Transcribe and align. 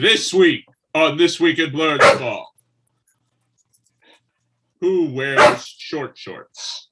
This 0.00 0.32
week 0.32 0.64
on 0.94 1.16
This 1.16 1.40
Week 1.40 1.58
in 1.58 1.72
Blurred 1.72 1.98
Ball. 1.98 2.48
Who 4.80 5.12
wears 5.12 5.66
short 5.66 6.16
shorts? 6.16 6.90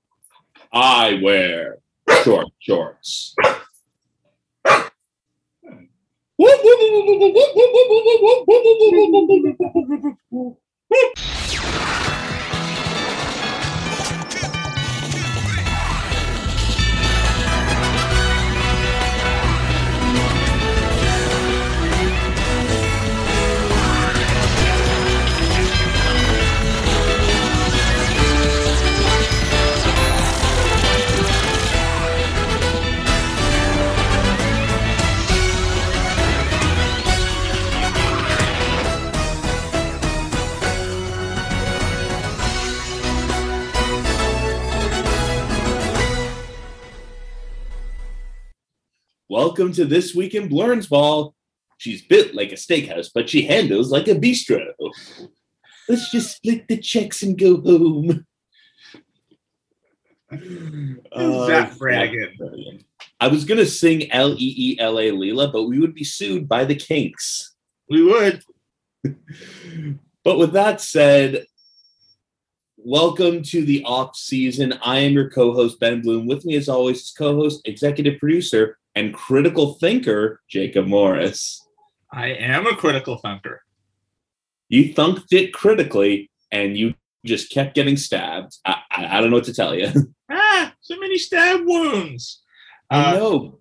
I 0.73 1.21
wear 1.23 1.79
short 2.25 2.49
shorts. 2.59 3.37
Welcome 49.29 49.73
to 49.73 49.85
This 49.85 50.15
Week 50.15 50.37
in 50.37 50.49
Blurns 50.49 50.89
Ball. 50.89 51.35
She's 51.79 52.01
built 52.01 52.33
like 52.35 52.53
a 52.53 52.55
steakhouse, 52.55 53.11
but 53.13 53.29
she 53.29 53.43
handles 53.43 53.91
like 53.91 54.07
a 54.07 54.15
bistro. 54.15 54.69
Let's 55.89 56.13
just 56.13 56.37
split 56.37 56.69
the 56.69 56.77
checks 56.77 57.25
and 57.25 57.37
go 57.37 57.61
home. 57.61 58.25
Uh, 60.31 61.47
Zapp 61.49 61.77
Brannigan. 61.77 62.85
I 63.19 63.27
was 63.27 63.45
gonna 63.45 63.67
sing 63.67 64.13
L 64.13 64.35
E 64.35 64.55
E 64.57 64.77
L 64.79 65.01
A 65.01 65.11
Leela, 65.11 65.53
but 65.53 65.65
we 65.65 65.81
would 65.81 65.95
be 65.95 66.05
sued 66.05 66.49
by 66.49 66.65
the 66.65 66.77
Kinks. 66.77 67.57
We 67.91 68.05
would. 68.05 68.43
But 70.23 70.39
with 70.39 70.55
that 70.55 70.81
said, 70.81 71.47
welcome 72.77 73.45
to 73.45 73.65
the 73.65 73.85
off 73.85 74.17
season. 74.17 74.75
I 74.83 74.99
am 74.99 75.13
your 75.13 75.31
co-host 75.31 75.79
Ben 75.79 76.01
Bloom. 76.03 76.27
With 76.27 76.45
me, 76.45 76.57
as 76.57 76.69
always, 76.69 77.03
is 77.03 77.15
co-host, 77.17 77.63
executive 77.65 78.19
producer, 78.19 78.77
and 78.97 79.15
critical 79.15 79.75
thinker 79.75 80.41
Jacob 80.49 80.87
Morris. 80.87 81.63
I 82.13 82.29
am 82.29 82.67
a 82.67 82.75
critical 82.75 83.19
thinker. 83.19 83.63
You 84.69 84.93
thunked 84.95 85.33
it 85.33 85.53
critically, 85.53 86.31
and 86.51 86.77
you 86.77 86.95
just 87.25 87.51
kept 87.53 87.75
getting 87.75 87.97
stabbed. 87.97 88.57
I, 88.65 88.79
I, 88.91 89.19
I 89.19 89.21
don't 89.21 89.31
know 89.31 89.37
what 89.37 89.45
to 89.45 89.55
tell 89.55 89.75
you. 89.75 89.93
Ah, 90.29 90.75
so 90.81 90.99
many 90.99 91.19
stab 91.19 91.61
wounds. 91.65 92.43
I 92.91 93.13
Uh, 93.13 93.17
know. 93.17 93.59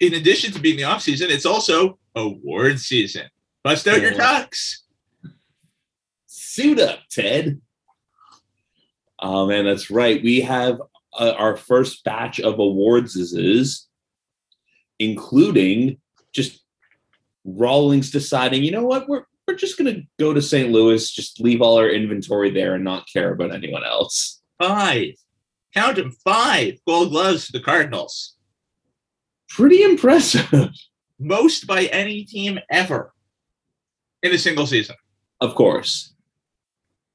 in 0.00 0.14
addition 0.14 0.50
to 0.52 0.58
being 0.58 0.76
the 0.76 0.82
off 0.82 1.02
season, 1.02 1.30
it's 1.30 1.46
also 1.46 2.00
award 2.16 2.80
season. 2.80 3.28
Bust 3.62 3.86
out 3.86 4.00
your 4.02 4.12
Yeah. 4.12 4.44
tux. 4.44 4.78
Suit 6.26 6.80
up, 6.80 6.98
Ted. 7.10 7.60
Oh 9.20 9.46
man, 9.46 9.66
that's 9.66 9.88
right. 9.88 10.20
We 10.20 10.40
have 10.40 10.80
uh, 11.16 11.34
our 11.38 11.56
first 11.56 12.02
batch 12.02 12.40
of 12.40 12.58
awards, 12.58 13.14
including 14.98 15.98
just 16.32 16.62
Rawlings 17.44 18.10
deciding, 18.10 18.62
you 18.62 18.70
know 18.70 18.84
what, 18.84 19.08
we're 19.08 19.24
we're 19.46 19.54
just 19.54 19.78
gonna 19.78 20.02
go 20.18 20.34
to 20.34 20.42
St. 20.42 20.70
Louis, 20.70 21.10
just 21.10 21.40
leave 21.40 21.62
all 21.62 21.78
our 21.78 21.88
inventory 21.88 22.50
there, 22.50 22.74
and 22.74 22.84
not 22.84 23.08
care 23.10 23.32
about 23.32 23.54
anyone 23.54 23.84
else. 23.84 24.42
Five. 24.58 25.14
Count 25.74 25.96
them. 25.96 26.12
Five 26.24 26.78
gold 26.86 27.10
gloves 27.10 27.46
to 27.46 27.52
the 27.52 27.60
Cardinals. 27.64 28.34
Pretty 29.48 29.82
impressive, 29.82 30.70
Most 31.18 31.66
by 31.66 31.84
any 31.86 32.24
team 32.24 32.58
ever 32.70 33.14
in 34.22 34.32
a 34.32 34.38
single 34.38 34.66
season. 34.66 34.96
of 35.40 35.54
course. 35.54 36.14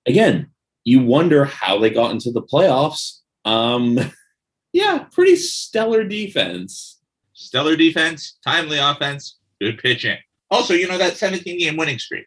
Again, 0.07 0.49
you 0.83 1.01
wonder 1.03 1.45
how 1.45 1.79
they 1.79 1.89
got 1.89 2.11
into 2.11 2.31
the 2.31 2.41
playoffs. 2.41 3.19
Um, 3.45 3.99
yeah, 4.73 5.05
pretty 5.11 5.35
stellar 5.35 6.03
defense. 6.03 6.99
Stellar 7.43 7.75
defense, 7.75 8.37
timely 8.43 8.77
offense, 8.77 9.39
good 9.61 9.77
pitching. 9.77 10.17
Also, 10.49 10.73
you 10.73 10.87
know 10.87 10.97
that 10.97 11.17
17 11.17 11.59
game 11.59 11.77
winning 11.77 11.99
streak. 11.99 12.25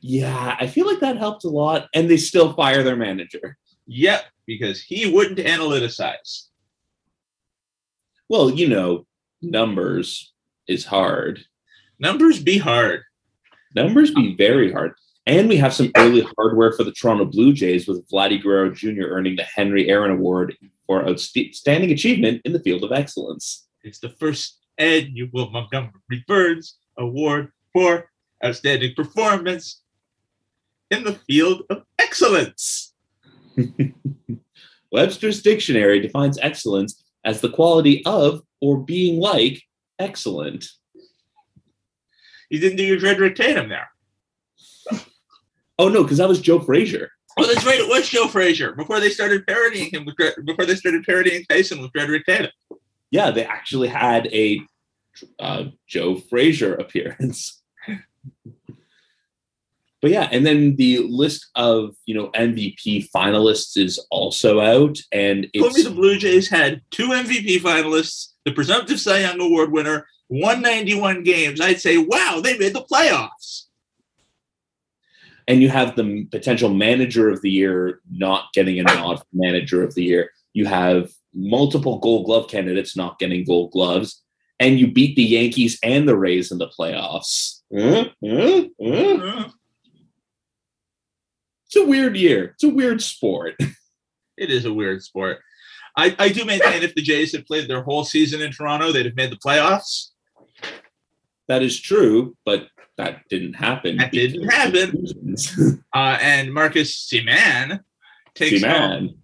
Yeah, 0.00 0.56
I 0.58 0.66
feel 0.66 0.86
like 0.86 1.00
that 1.00 1.16
helped 1.16 1.44
a 1.44 1.48
lot, 1.48 1.88
and 1.94 2.08
they 2.08 2.16
still 2.16 2.54
fire 2.54 2.82
their 2.82 2.96
manager. 2.96 3.56
Yep, 3.86 4.24
because 4.46 4.80
he 4.80 5.12
wouldn't 5.12 5.38
analyticize. 5.38 6.48
Well, 8.28 8.50
you 8.50 8.68
know, 8.68 9.06
numbers 9.42 10.32
is 10.66 10.86
hard. 10.86 11.44
Numbers 11.98 12.42
be 12.42 12.58
hard. 12.58 13.02
Numbers 13.74 14.10
be 14.10 14.34
very 14.36 14.72
hard. 14.72 14.92
And 15.26 15.48
we 15.48 15.56
have 15.56 15.72
some 15.72 15.90
early 15.96 16.26
hardware 16.36 16.72
for 16.72 16.84
the 16.84 16.92
Toronto 16.92 17.24
Blue 17.24 17.52
Jays 17.52 17.88
with 17.88 18.06
Vladdy 18.08 18.42
Guerrero 18.42 18.70
Jr. 18.70 19.06
earning 19.08 19.36
the 19.36 19.42
Henry 19.42 19.88
Aaron 19.88 20.10
Award 20.10 20.54
for 20.86 21.08
outstanding 21.08 21.90
achievement 21.90 22.42
in 22.44 22.52
the 22.52 22.60
field 22.60 22.84
of 22.84 22.92
excellence. 22.92 23.63
It's 23.84 23.98
the 23.98 24.08
first 24.08 24.60
annual 24.78 25.50
Montgomery 25.50 26.24
Burns 26.26 26.78
Award 26.96 27.52
for 27.72 28.10
outstanding 28.42 28.94
performance 28.94 29.82
in 30.90 31.04
the 31.04 31.12
field 31.12 31.62
of 31.68 31.82
excellence. 31.98 32.94
Webster's 34.92 35.42
Dictionary 35.42 36.00
defines 36.00 36.38
excellence 36.38 37.04
as 37.26 37.40
the 37.40 37.50
quality 37.50 38.02
of 38.06 38.42
or 38.60 38.78
being 38.78 39.20
like 39.20 39.62
excellent. 39.98 40.64
You 42.48 42.60
didn't 42.60 42.78
do 42.78 42.84
your 42.84 42.98
Dredrick 42.98 43.36
Tatum 43.36 43.68
there. 43.68 43.88
Oh 45.78 45.88
no, 45.88 46.02
because 46.02 46.18
that 46.18 46.28
was 46.28 46.40
Joe 46.40 46.60
Frazier. 46.60 47.10
Oh, 47.36 47.46
that's 47.46 47.66
right. 47.66 47.80
It 47.80 47.88
was 47.88 48.08
Joe 48.08 48.28
Frazier 48.28 48.72
before 48.72 49.00
they 49.00 49.10
started 49.10 49.46
parodying 49.46 49.90
him 49.90 50.04
with 50.04 50.16
before 50.44 50.64
they 50.64 50.76
started 50.76 51.04
parodying 51.04 51.44
Tyson 51.48 51.82
with 51.82 51.92
Dredrick 51.92 52.24
Tatum. 52.24 52.52
Yeah, 53.14 53.30
they 53.30 53.44
actually 53.44 53.86
had 53.86 54.26
a 54.32 54.60
uh, 55.38 55.66
Joe 55.86 56.16
Frazier 56.16 56.74
appearance. 56.74 57.62
but 60.02 60.10
yeah, 60.10 60.28
and 60.32 60.44
then 60.44 60.74
the 60.74 60.98
list 60.98 61.46
of 61.54 61.94
you 62.06 62.14
know 62.16 62.30
MVP 62.30 63.08
finalists 63.14 63.76
is 63.76 64.04
also 64.10 64.58
out, 64.58 64.98
and 65.12 65.46
Told 65.56 65.74
me 65.74 65.82
the 65.82 65.90
Blue 65.90 66.18
Jays 66.18 66.48
had 66.48 66.82
two 66.90 67.10
MVP 67.10 67.60
finalists, 67.60 68.32
the 68.44 68.50
presumptive 68.50 68.98
Cy 68.98 69.20
Young 69.20 69.40
Award 69.40 69.70
winner, 69.70 70.08
191 70.26 71.22
games. 71.22 71.60
I'd 71.60 71.80
say, 71.80 71.98
wow, 71.98 72.40
they 72.42 72.58
made 72.58 72.74
the 72.74 72.82
playoffs. 72.82 73.66
and 75.46 75.62
you 75.62 75.68
have 75.68 75.94
the 75.94 76.24
potential 76.32 76.74
manager 76.74 77.28
of 77.28 77.42
the 77.42 77.50
year 77.50 78.00
not 78.10 78.52
getting 78.54 78.80
a 78.80 78.82
nod 78.82 79.20
for 79.20 79.26
manager 79.32 79.84
of 79.84 79.94
the 79.94 80.02
year. 80.02 80.30
You 80.52 80.66
have 80.66 81.12
multiple 81.34 81.98
Gold 81.98 82.26
Glove 82.26 82.48
candidates 82.48 82.96
not 82.96 83.18
getting 83.18 83.44
Gold 83.44 83.72
Gloves, 83.72 84.22
and 84.60 84.78
you 84.78 84.90
beat 84.90 85.16
the 85.16 85.24
Yankees 85.24 85.78
and 85.82 86.08
the 86.08 86.16
Rays 86.16 86.52
in 86.52 86.58
the 86.58 86.68
playoffs. 86.68 87.60
Uh, 87.76 89.48
It's 91.66 91.76
a 91.76 91.84
weird 91.84 92.16
year. 92.16 92.52
It's 92.54 92.64
a 92.64 92.68
weird 92.68 93.02
sport. 93.02 93.56
It 94.36 94.50
is 94.50 94.64
a 94.64 94.72
weird 94.72 95.00
sport. 95.00 95.38
I, 95.96 96.14
I 96.18 96.28
do 96.28 96.44
maintain 96.44 96.82
if 96.82 96.92
the 96.96 97.02
Jays 97.02 97.30
had 97.30 97.46
played 97.46 97.68
their 97.68 97.82
whole 97.82 98.04
season 98.04 98.40
in 98.40 98.50
Toronto, 98.50 98.90
they'd 98.90 99.06
have 99.06 99.14
made 99.14 99.30
the 99.30 99.36
playoffs. 99.36 100.08
That 101.46 101.62
is 101.62 101.80
true, 101.80 102.36
but 102.44 102.66
that 102.98 103.20
didn't 103.30 103.52
happen. 103.54 103.98
That 103.98 104.10
didn't 104.10 104.48
happen. 104.48 105.06
Uh, 105.94 106.18
and 106.20 106.52
Marcus 106.52 107.08
Semien 107.08 107.78
takes 108.34 108.60
See, 108.60 108.66
home, 108.66 108.90
man, 108.90 109.14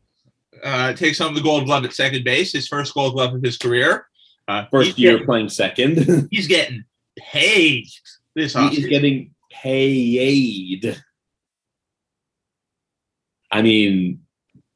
uh, 0.62 0.92
takes 0.92 1.18
home 1.18 1.34
the 1.34 1.40
Gold 1.40 1.66
Glove 1.66 1.84
at 1.84 1.92
second 1.92 2.24
base, 2.24 2.52
his 2.52 2.68
first 2.68 2.94
Gold 2.94 3.14
Glove 3.14 3.34
of 3.34 3.42
his 3.42 3.56
career. 3.56 4.06
Uh, 4.48 4.64
first 4.70 4.98
year 4.98 5.12
getting- 5.12 5.26
playing 5.26 5.48
second. 5.48 6.28
he's 6.30 6.46
getting 6.48 6.84
paid 7.18 7.86
this 8.34 8.54
he 8.54 8.78
is 8.80 8.86
getting 8.86 9.34
paid. 9.50 10.96
I 13.50 13.62
mean, 13.62 14.20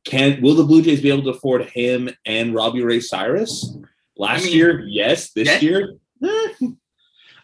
can 0.04 0.40
will 0.42 0.54
the 0.54 0.64
Blue 0.64 0.82
Jays 0.82 1.00
be 1.00 1.10
able 1.10 1.22
to 1.24 1.30
afford 1.30 1.64
him 1.66 2.10
and 2.26 2.54
Robbie 2.54 2.82
Ray 2.82 3.00
Cyrus? 3.00 3.76
Last 4.16 4.42
I 4.42 4.44
mean, 4.46 4.56
year, 4.56 4.84
yes. 4.86 5.32
This 5.32 5.48
yeah. 5.48 5.60
year, 5.60 5.94
eh. 6.24 6.48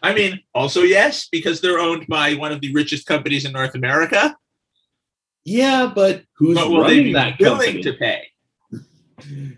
I 0.03 0.13
mean, 0.13 0.41
also 0.53 0.81
yes, 0.81 1.27
because 1.31 1.61
they're 1.61 1.79
owned 1.79 2.07
by 2.07 2.33
one 2.33 2.51
of 2.51 2.59
the 2.61 2.73
richest 2.73 3.05
companies 3.05 3.45
in 3.45 3.51
North 3.51 3.75
America. 3.75 4.35
yeah, 5.45 5.91
but 5.93 6.23
who's 6.37 6.55
But 6.57 6.69
running 6.71 7.13
that 7.13 7.39
willing 7.39 7.59
company? 7.59 7.83
to 7.83 7.93
pay? 7.93 8.30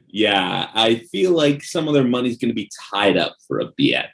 Yeah, 0.08 0.70
I 0.74 0.96
feel 1.12 1.32
like 1.32 1.64
some 1.64 1.88
of 1.88 1.94
their 1.94 2.04
money's 2.04 2.38
going 2.38 2.50
to 2.50 2.56
be 2.56 2.70
tied 2.92 3.18
up 3.18 3.36
for 3.48 3.60
a 3.60 3.72
bit. 3.78 4.06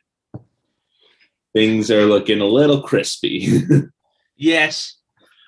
things 1.53 1.89
are 1.91 2.05
looking 2.05 2.41
a 2.41 2.45
little 2.45 2.81
crispy. 2.81 3.61
Yes. 4.41 4.95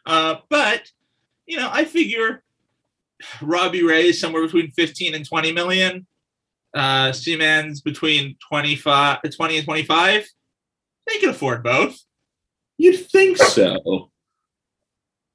Uh, 0.05 0.35
but, 0.49 0.91
you 1.45 1.57
know, 1.57 1.69
I 1.71 1.85
figure 1.85 2.43
Robbie 3.41 3.83
Ray 3.83 4.09
is 4.09 4.19
somewhere 4.19 4.43
between 4.43 4.69
15 4.71 5.15
and 5.15 5.25
20 5.25 5.53
million. 5.53 6.05
Uh, 6.73 7.11
Semien's 7.13 7.79
between 7.79 8.35
25, 8.49 9.19
20 9.33 9.57
and 9.57 9.65
25. 9.65 10.27
They 11.07 11.17
can 11.19 11.29
afford 11.29 11.63
both. 11.63 11.97
You'd 12.77 13.09
think 13.09 13.37
so. 13.37 14.11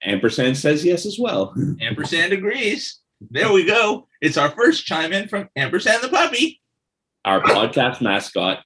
Ampersand 0.02 0.58
says 0.58 0.84
yes 0.84 1.06
as 1.06 1.18
well. 1.18 1.54
Ampersand 1.80 2.34
agrees. 2.34 3.00
There 3.30 3.50
we 3.52 3.64
go. 3.64 4.05
It's 4.20 4.36
our 4.36 4.50
first 4.50 4.86
chime 4.86 5.12
in 5.12 5.28
from 5.28 5.48
Ampersand 5.56 6.02
the 6.02 6.08
puppy. 6.08 6.60
Our 7.24 7.42
podcast 7.42 8.00
mascot 8.00 8.64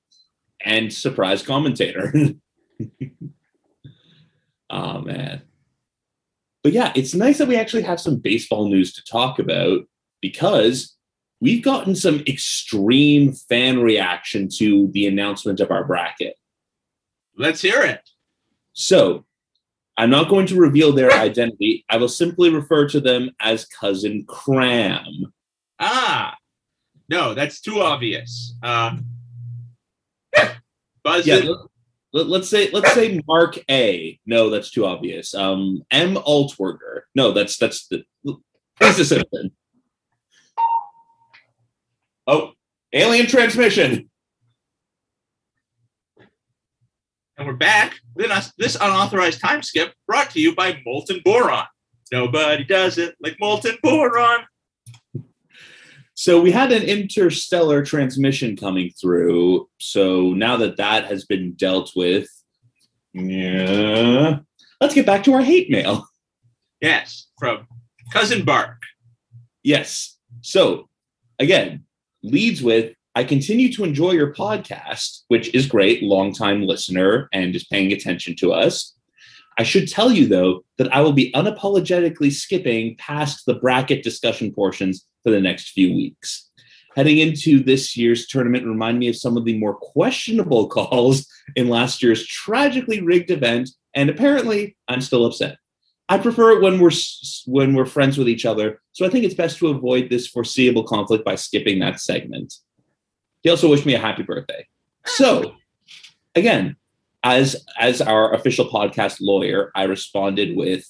and 0.64 0.92
surprise 0.92 1.42
commentator. 1.42 2.12
oh 4.70 5.00
man. 5.00 5.42
But 6.62 6.72
yeah, 6.72 6.92
it's 6.94 7.14
nice 7.14 7.38
that 7.38 7.48
we 7.48 7.56
actually 7.56 7.82
have 7.82 8.00
some 8.00 8.16
baseball 8.16 8.68
news 8.68 8.92
to 8.94 9.04
talk 9.04 9.38
about 9.38 9.80
because 10.20 10.94
we've 11.40 11.64
gotten 11.64 11.96
some 11.96 12.22
extreme 12.28 13.32
fan 13.32 13.80
reaction 13.80 14.48
to 14.56 14.88
the 14.92 15.06
announcement 15.06 15.60
of 15.60 15.70
our 15.70 15.84
bracket. 15.84 16.36
Let's 17.36 17.62
hear 17.62 17.82
it. 17.82 18.00
So 18.74 19.24
I'm 19.96 20.10
not 20.10 20.28
going 20.28 20.46
to 20.46 20.60
reveal 20.60 20.92
their 20.92 21.10
identity. 21.12 21.84
I 21.88 21.96
will 21.96 22.08
simply 22.08 22.50
refer 22.50 22.88
to 22.90 23.00
them 23.00 23.30
as 23.40 23.64
Cousin 23.64 24.24
Cram. 24.26 25.32
Ah, 25.80 26.36
no, 27.08 27.34
that's 27.34 27.60
too 27.60 27.80
obvious. 27.80 28.54
Uh, 28.62 28.98
Buzz 31.02 31.26
Yeah, 31.26 31.40
let, 32.12 32.42
us 32.42 32.50
say 32.50 32.70
let's 32.70 32.92
say 32.92 33.20
Mark 33.26 33.58
A. 33.70 34.18
No, 34.26 34.50
that's 34.50 34.70
too 34.70 34.84
obvious. 34.84 35.34
Um, 35.34 35.82
M. 35.90 36.16
Altwerger. 36.16 37.02
No, 37.14 37.32
that's 37.32 37.56
that's 37.56 37.88
the 37.88 38.04
Lisa 38.80 39.04
Simpson. 39.04 39.52
Oh, 42.26 42.52
alien 42.92 43.26
transmission. 43.26 44.10
And 47.38 47.46
we're 47.46 47.54
back. 47.54 47.94
This 48.58 48.76
unauthorized 48.76 49.40
time 49.40 49.62
skip 49.62 49.94
brought 50.06 50.30
to 50.32 50.40
you 50.40 50.54
by 50.54 50.80
Molten 50.84 51.22
Boron. 51.24 51.64
Nobody 52.12 52.64
does 52.64 52.98
it 52.98 53.14
like 53.22 53.36
Molten 53.40 53.78
Boron. 53.82 54.44
So 56.20 56.38
we 56.38 56.50
had 56.50 56.70
an 56.70 56.82
interstellar 56.82 57.82
transmission 57.82 58.54
coming 58.54 58.90
through. 59.00 59.70
So 59.78 60.34
now 60.34 60.58
that 60.58 60.76
that 60.76 61.06
has 61.06 61.24
been 61.24 61.54
dealt 61.54 61.92
with, 61.96 62.28
yeah, 63.14 64.40
let's 64.82 64.92
get 64.92 65.06
back 65.06 65.24
to 65.24 65.32
our 65.32 65.40
hate 65.40 65.70
mail. 65.70 66.06
Yes, 66.82 67.28
from 67.38 67.66
Cousin 68.12 68.44
Bark. 68.44 68.76
Yes. 69.62 70.18
So 70.42 70.90
again, 71.38 71.86
leads 72.22 72.62
with 72.62 72.92
I 73.14 73.24
continue 73.24 73.72
to 73.72 73.84
enjoy 73.84 74.10
your 74.10 74.34
podcast, 74.34 75.22
which 75.28 75.54
is 75.54 75.64
great, 75.64 76.02
longtime 76.02 76.66
listener 76.66 77.30
and 77.32 77.56
is 77.56 77.64
paying 77.64 77.94
attention 77.94 78.36
to 78.40 78.52
us. 78.52 78.94
I 79.58 79.62
should 79.62 79.88
tell 79.88 80.10
you 80.10 80.26
though 80.26 80.64
that 80.78 80.92
I 80.94 81.00
will 81.00 81.12
be 81.12 81.32
unapologetically 81.32 82.32
skipping 82.32 82.96
past 82.96 83.46
the 83.46 83.54
bracket 83.54 84.02
discussion 84.02 84.52
portions 84.52 85.04
for 85.22 85.30
the 85.30 85.40
next 85.40 85.70
few 85.70 85.94
weeks. 85.94 86.50
Heading 86.96 87.18
into 87.18 87.62
this 87.62 87.96
year's 87.96 88.26
tournament 88.26 88.66
remind 88.66 88.98
me 88.98 89.08
of 89.08 89.16
some 89.16 89.36
of 89.36 89.44
the 89.44 89.58
more 89.58 89.74
questionable 89.74 90.68
calls 90.68 91.26
in 91.56 91.68
last 91.68 92.02
year's 92.02 92.26
tragically 92.26 93.00
rigged 93.00 93.30
event, 93.30 93.70
and 93.94 94.10
apparently 94.10 94.76
I'm 94.88 95.00
still 95.00 95.24
upset. 95.24 95.56
I 96.08 96.18
prefer 96.18 96.52
it 96.52 96.62
when 96.62 96.80
we're 96.80 96.90
when 97.46 97.74
we're 97.74 97.86
friends 97.86 98.18
with 98.18 98.28
each 98.28 98.44
other, 98.44 98.80
so 98.92 99.06
I 99.06 99.10
think 99.10 99.24
it's 99.24 99.34
best 99.34 99.58
to 99.58 99.68
avoid 99.68 100.10
this 100.10 100.26
foreseeable 100.26 100.82
conflict 100.82 101.24
by 101.24 101.36
skipping 101.36 101.78
that 101.78 102.00
segment. 102.00 102.52
He 103.42 103.50
also 103.50 103.70
wished 103.70 103.86
me 103.86 103.94
a 103.94 104.00
happy 104.00 104.24
birthday. 104.24 104.66
So, 105.06 105.54
again, 106.34 106.76
as 107.22 107.56
as 107.78 108.00
our 108.00 108.32
official 108.34 108.66
podcast 108.68 109.18
lawyer, 109.20 109.70
I 109.74 109.84
responded 109.84 110.56
with 110.56 110.84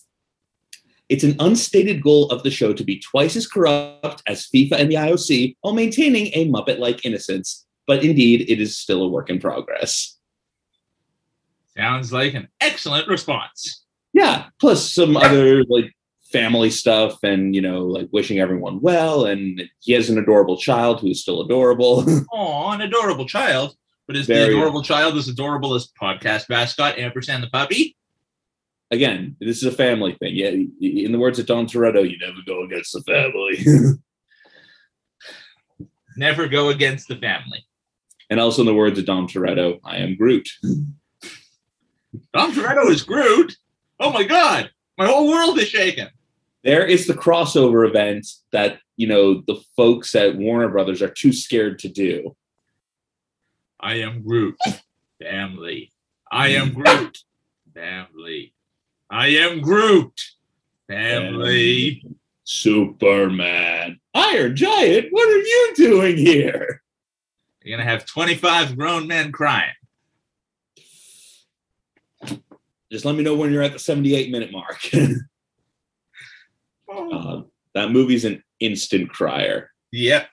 it's 1.09 1.25
an 1.25 1.35
unstated 1.41 2.03
goal 2.03 2.31
of 2.31 2.45
the 2.45 2.53
show 2.53 2.73
to 2.73 2.85
be 2.85 3.01
twice 3.01 3.35
as 3.35 3.49
corrupt 3.49 4.23
as 4.29 4.49
FIFA 4.55 4.73
and 4.75 4.91
the 4.91 4.95
IOC 4.95 5.57
while 5.61 5.75
maintaining 5.75 6.27
a 6.35 6.49
Muppet 6.49 6.79
like 6.79 7.05
innocence, 7.05 7.67
but 7.87 8.05
indeed 8.05 8.43
it 8.49 8.61
is 8.61 8.77
still 8.77 9.03
a 9.03 9.09
work 9.09 9.29
in 9.29 9.41
progress. 9.41 10.17
Sounds 11.77 12.13
like 12.13 12.35
an 12.35 12.49
excellent 12.61 13.09
response. 13.09 13.85
Yeah, 14.13 14.47
plus 14.61 14.93
some 14.93 15.17
other 15.17 15.65
like 15.65 15.93
family 16.33 16.71
stuff 16.71 17.19
and 17.25 17.57
you 17.57 17.61
know, 17.61 17.81
like 17.83 18.09
wishing 18.13 18.39
everyone 18.39 18.81
well. 18.81 19.25
And 19.25 19.63
he 19.81 19.93
has 19.95 20.11
an 20.11 20.19
adorable 20.19 20.57
child 20.57 21.01
who's 21.01 21.21
still 21.21 21.43
adorable. 21.43 22.05
Oh, 22.33 22.71
an 22.71 22.81
adorable 22.83 23.27
child. 23.27 23.75
But 24.11 24.17
is 24.17 24.27
the 24.27 24.49
adorable 24.49 24.83
child 24.83 25.17
as 25.17 25.29
adorable 25.29 25.75
as 25.75 25.87
podcast 25.87 26.49
mascot 26.49 26.99
Ampersand 26.99 27.45
the 27.45 27.47
puppy? 27.49 27.97
Again, 28.91 29.37
this 29.39 29.59
is 29.59 29.63
a 29.63 29.71
family 29.71 30.17
thing. 30.19 30.35
Yeah, 30.35 30.49
in 30.81 31.13
the 31.13 31.19
words 31.19 31.39
of 31.39 31.47
Dom 31.47 31.69
Toretto, 31.69 32.03
you 32.03 32.19
never 32.19 32.41
go 32.45 32.65
against 32.65 32.93
the 32.93 33.03
family. 33.03 33.65
Never 36.17 36.49
go 36.49 36.71
against 36.71 37.07
the 37.07 37.15
family. 37.15 37.65
and 38.29 38.41
also 38.41 38.63
in 38.63 38.67
the 38.67 38.75
words 38.75 38.99
of 38.99 39.07
Dom 39.07 39.29
Toretto, 39.29 39.79
I 39.85 39.99
am 39.99 40.17
Groot. 40.17 40.49
Dom 42.35 42.53
Toretto 42.53 42.91
is 42.91 43.05
Groot. 43.05 43.57
Oh 44.01 44.11
my 44.11 44.25
god, 44.25 44.73
my 44.99 45.07
whole 45.07 45.31
world 45.31 45.57
is 45.61 45.69
shaken. 45.69 46.09
There 46.65 46.85
is 46.85 47.07
the 47.07 47.15
crossover 47.15 47.89
event 47.89 48.27
that 48.51 48.81
you 48.97 49.07
know 49.07 49.45
the 49.47 49.63
folks 49.77 50.17
at 50.17 50.35
Warner 50.37 50.69
Brothers 50.69 51.01
are 51.01 51.11
too 51.11 51.33
scared 51.33 51.79
to 51.79 51.89
do. 51.89 52.35
I 53.81 53.95
am 53.95 54.23
Groot. 54.23 54.59
Family. 55.21 55.93
I 56.31 56.49
am 56.49 56.73
Groot. 56.73 57.19
Family. 57.75 58.53
I 59.11 59.29
am 59.29 59.61
Groot. 59.61 60.21
Family. 60.89 62.03
Superman, 62.51 64.01
Iron 64.13 64.57
Giant, 64.57 65.07
what 65.11 65.29
are 65.29 65.37
you 65.37 65.73
doing 65.77 66.17
here? 66.17 66.83
You're 67.63 67.79
gonna 67.79 67.89
have 67.89 68.05
25 68.07 68.77
grown 68.77 69.07
men 69.07 69.31
crying. 69.31 69.71
Just 72.91 73.05
let 73.05 73.15
me 73.15 73.23
know 73.23 73.37
when 73.37 73.53
you're 73.53 73.63
at 73.63 73.73
the 73.73 73.79
78 73.79 74.33
minute 74.33 74.53
mark. 74.53 74.81
Oh. 74.93 75.15
Uh, 76.93 77.43
that 77.73 77.93
movie's 77.93 78.25
an 78.25 78.43
instant 78.59 79.09
crier. 79.09 79.71
Yep. 79.93 80.29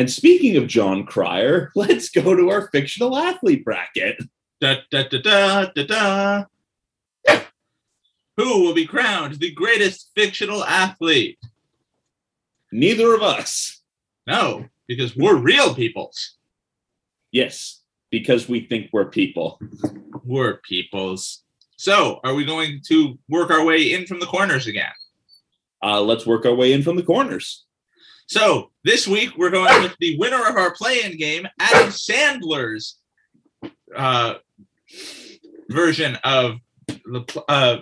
And 0.00 0.10
speaking 0.10 0.56
of 0.56 0.66
Jon 0.66 1.04
Cryer, 1.04 1.70
let's 1.76 2.08
go 2.08 2.34
to 2.34 2.48
our 2.48 2.68
fictional 2.68 3.18
athlete 3.18 3.62
bracket. 3.66 4.16
Da 4.58 4.76
da 4.90 5.02
da 5.02 5.18
da 5.20 5.66
da 5.74 6.46
da. 7.26 7.42
Who 8.38 8.62
will 8.62 8.72
be 8.72 8.86
crowned 8.86 9.34
the 9.34 9.50
greatest 9.52 10.08
fictional 10.14 10.64
athlete? 10.64 11.38
Neither 12.72 13.12
of 13.12 13.20
us. 13.20 13.82
No, 14.26 14.64
because 14.88 15.14
we're 15.14 15.36
real 15.36 15.74
peoples. 15.74 16.38
Yes, 17.30 17.82
because 18.10 18.48
we 18.48 18.60
think 18.60 18.88
we're 18.94 19.10
people. 19.10 19.60
We're 20.24 20.62
peoples. 20.66 21.44
So, 21.76 22.20
are 22.24 22.32
we 22.32 22.46
going 22.46 22.80
to 22.86 23.18
work 23.28 23.50
our 23.50 23.66
way 23.66 23.92
in 23.92 24.06
from 24.06 24.18
the 24.18 24.24
corners 24.24 24.66
again? 24.66 24.92
Uh, 25.84 26.00
let's 26.00 26.24
work 26.24 26.46
our 26.46 26.54
way 26.54 26.72
in 26.72 26.82
from 26.82 26.96
the 26.96 27.02
corners. 27.02 27.66
So, 28.30 28.70
this 28.84 29.08
week 29.08 29.36
we're 29.36 29.50
going 29.50 29.82
with 29.82 29.96
the 29.98 30.16
winner 30.16 30.46
of 30.46 30.54
our 30.54 30.72
play-in 30.72 31.16
game, 31.18 31.48
Adam 31.58 31.88
Sandler's 31.88 33.00
uh, 33.92 34.34
version 35.68 36.16
of 36.22 36.58
the 36.86 37.42
uh, 37.48 37.78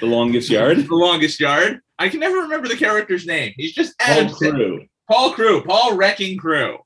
The 0.00 0.06
longest 0.06 0.50
yard. 0.50 0.78
the 0.78 0.94
longest 0.96 1.38
yard. 1.38 1.78
I 1.96 2.08
can 2.08 2.18
never 2.18 2.38
remember 2.38 2.66
the 2.66 2.76
character's 2.76 3.24
name. 3.24 3.52
He's 3.56 3.72
just 3.72 3.94
Adam 4.00 4.26
Paul 4.30 4.36
Crewe. 4.36 4.86
Paul 5.08 5.32
Crewe, 5.34 5.62
Paul 5.62 5.94
Wrecking 5.96 6.38
Crew, 6.38 6.78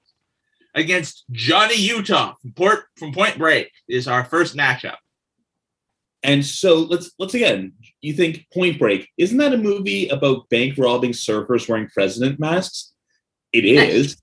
against 0.74 1.24
Johnny 1.30 1.76
Utah 1.76 2.34
from 2.42 2.52
Port 2.52 2.84
from 2.98 3.14
Point 3.14 3.38
Break 3.38 3.70
is 3.88 4.06
our 4.06 4.22
first 4.22 4.54
matchup. 4.54 4.96
And 6.22 6.44
so 6.44 6.76
let's 6.80 7.12
let's 7.18 7.34
again. 7.34 7.72
You 8.02 8.12
think 8.12 8.46
Point 8.52 8.78
Break 8.78 9.08
isn't 9.16 9.38
that 9.38 9.54
a 9.54 9.58
movie 9.58 10.08
about 10.08 10.48
bank 10.50 10.74
robbing 10.76 11.12
surfers 11.12 11.68
wearing 11.68 11.88
president 11.88 12.38
masks? 12.38 12.92
It 13.52 13.64
is, 13.64 14.16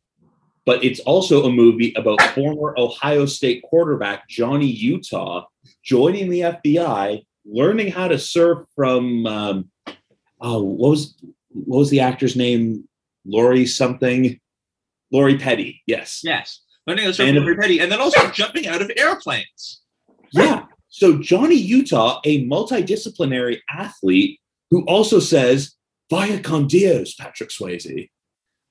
but 0.65 0.83
it's 0.83 0.99
also 1.01 1.45
a 1.45 1.51
movie 1.51 1.93
about 1.95 2.21
former 2.35 2.75
Ohio 2.77 3.25
State 3.25 3.63
quarterback 3.63 4.27
Johnny 4.29 4.67
Utah 4.67 5.45
joining 5.83 6.29
the 6.29 6.41
FBI, 6.41 7.25
learning 7.45 7.91
how 7.91 8.07
to 8.07 8.19
surf 8.19 8.59
from 8.75 9.25
um, 9.25 9.71
oh 10.39 10.61
what 10.63 10.91
was 10.91 11.15
what 11.49 11.79
was 11.79 11.89
the 11.89 12.01
actor's 12.01 12.35
name? 12.35 12.87
Lori 13.25 13.65
something. 13.65 14.39
Lori 15.11 15.37
Petty. 15.37 15.81
Yes. 15.87 16.21
Yes, 16.23 16.61
Learning 16.85 17.05
how 17.05 17.09
to 17.09 17.13
surf 17.15 17.27
And- 17.29 17.37
is 17.37 17.43
very 17.43 17.55
petty. 17.57 17.79
And 17.79 17.91
then 17.91 17.99
also 17.99 18.29
jumping 18.31 18.67
out 18.67 18.81
of 18.81 18.91
airplanes. 18.95 19.81
Yeah. 20.31 20.66
So 20.97 21.19
Johnny 21.19 21.57
Utah, 21.57 22.19
a 22.23 22.43
multidisciplinary 22.47 23.59
athlete 23.69 24.39
who 24.71 24.83
also 24.85 25.19
says, 25.19 25.75
Via 26.09 26.39
con 26.39 26.65
Dios, 26.65 27.13
Patrick 27.13 27.51
Swayze. 27.51 28.09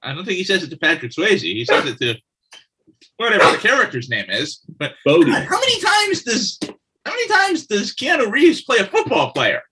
I 0.03 0.13
don't 0.13 0.25
think 0.25 0.37
he 0.37 0.43
says 0.43 0.65
it 0.65 0.71
to 0.71 0.77
Patrick 0.77 1.13
Swayze. 1.13 1.43
He 1.43 1.65
says 1.65 1.87
it 1.87 1.99
to 1.99 2.17
whatever 3.17 3.53
the 3.53 3.59
character's 3.59 4.09
name 4.09 4.25
is. 4.29 4.61
But 4.77 4.95
Bodhi. 5.05 5.31
God, 5.31 5.45
how 5.45 5.61
many 5.61 5.81
times 5.81 6.25
does 6.25 6.59
how 7.05 7.13
many 7.13 7.29
times 7.29 7.69
does 7.69 7.95
Keanu 7.95 8.29
Reeves 8.29 8.65
play 8.65 8.79
a 8.79 8.87
football 8.87 9.31
player? 9.31 9.63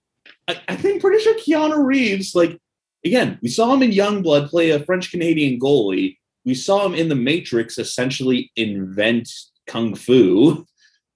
I, 0.47 0.61
I 0.69 0.75
think 0.77 1.01
pretty 1.01 1.21
sure 1.21 1.37
Keanu 1.37 1.83
Reeves, 1.85 2.35
like 2.35 2.57
again, 3.03 3.37
we 3.41 3.49
saw 3.49 3.73
him 3.73 3.83
in 3.83 3.91
Youngblood 3.91 4.49
play 4.49 4.69
a 4.69 4.79
French 4.79 5.11
Canadian 5.11 5.59
goalie. 5.59 6.19
We 6.45 6.53
saw 6.53 6.85
him 6.85 6.93
in 6.93 7.09
The 7.09 7.15
Matrix 7.15 7.77
essentially 7.77 8.49
invent 8.55 9.29
kung 9.67 9.93
fu. 9.93 10.65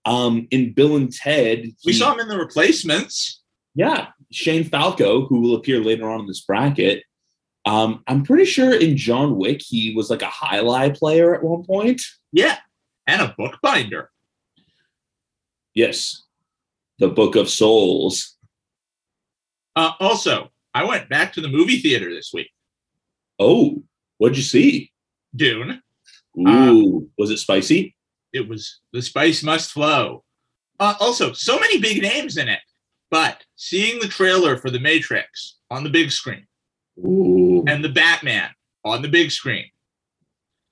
Um, 0.06 0.48
in 0.52 0.74
Bill 0.74 0.96
and 0.96 1.12
Ted, 1.12 1.72
We 1.86 1.94
saw 1.94 2.14
him 2.14 2.20
in 2.22 2.28
the 2.30 2.38
replacements. 2.38 3.42
yeah, 3.76 4.08
Shane 4.32 4.64
Falco, 4.64 5.26
who 5.26 5.42
will 5.42 5.56
appear 5.56 5.84
later 5.84 6.10
on 6.10 6.22
in 6.22 6.28
this 6.28 6.42
bracket. 6.42 7.04
Um, 7.66 8.04
I'm 8.08 8.24
pretty 8.24 8.46
sure 8.46 8.74
in 8.74 8.96
John 8.98 9.36
Wick 9.38 9.62
he 9.62 9.94
was 9.94 10.10
like 10.10 10.22
a 10.22 10.28
high 10.28 10.58
highlight 10.58 10.96
player 10.96 11.36
at 11.36 11.44
one 11.44 11.64
point. 11.64 12.02
Yeah. 12.32 12.58
And 13.06 13.22
a 13.22 13.36
bookbinder. 13.38 14.10
Yes, 15.74 16.24
the 17.00 17.08
Book 17.10 17.36
of 17.36 17.50
Souls. 17.50 18.36
Uh, 19.76 19.92
also, 20.00 20.50
I 20.74 20.84
went 20.84 21.10
back 21.10 21.34
to 21.34 21.42
the 21.42 21.48
movie 21.48 21.80
theater 21.80 22.10
this 22.14 22.32
week. 22.34 22.50
Oh, 23.38 23.84
what'd 24.18 24.38
you 24.38 24.44
see? 24.44 24.92
Dune. 25.36 25.82
Ooh, 26.40 27.10
was 27.18 27.30
it 27.32 27.38
spicy? 27.38 27.96
It 28.34 28.48
was 28.48 28.80
the 28.94 29.02
spice 29.02 29.44
must 29.44 29.72
flow. 29.72 30.24
Uh, 30.80 30.94
also, 31.00 31.34
so 31.34 31.60
many 31.60 31.80
big 31.80 32.02
names 32.02 32.38
in 32.38 32.48
it. 32.48 32.60
But 33.12 33.44
seeing 33.56 34.00
the 34.00 34.08
trailer 34.08 34.56
for 34.58 34.70
The 34.70 34.80
Matrix 34.80 35.58
on 35.72 35.84
the 35.84 35.90
big 35.90 36.12
screen 36.12 36.46
Ooh, 37.00 37.64
and 37.68 37.84
the 37.84 37.90
Batman 37.90 38.50
on 38.86 39.02
the 39.02 39.08
big 39.10 39.32
screen, 39.32 39.66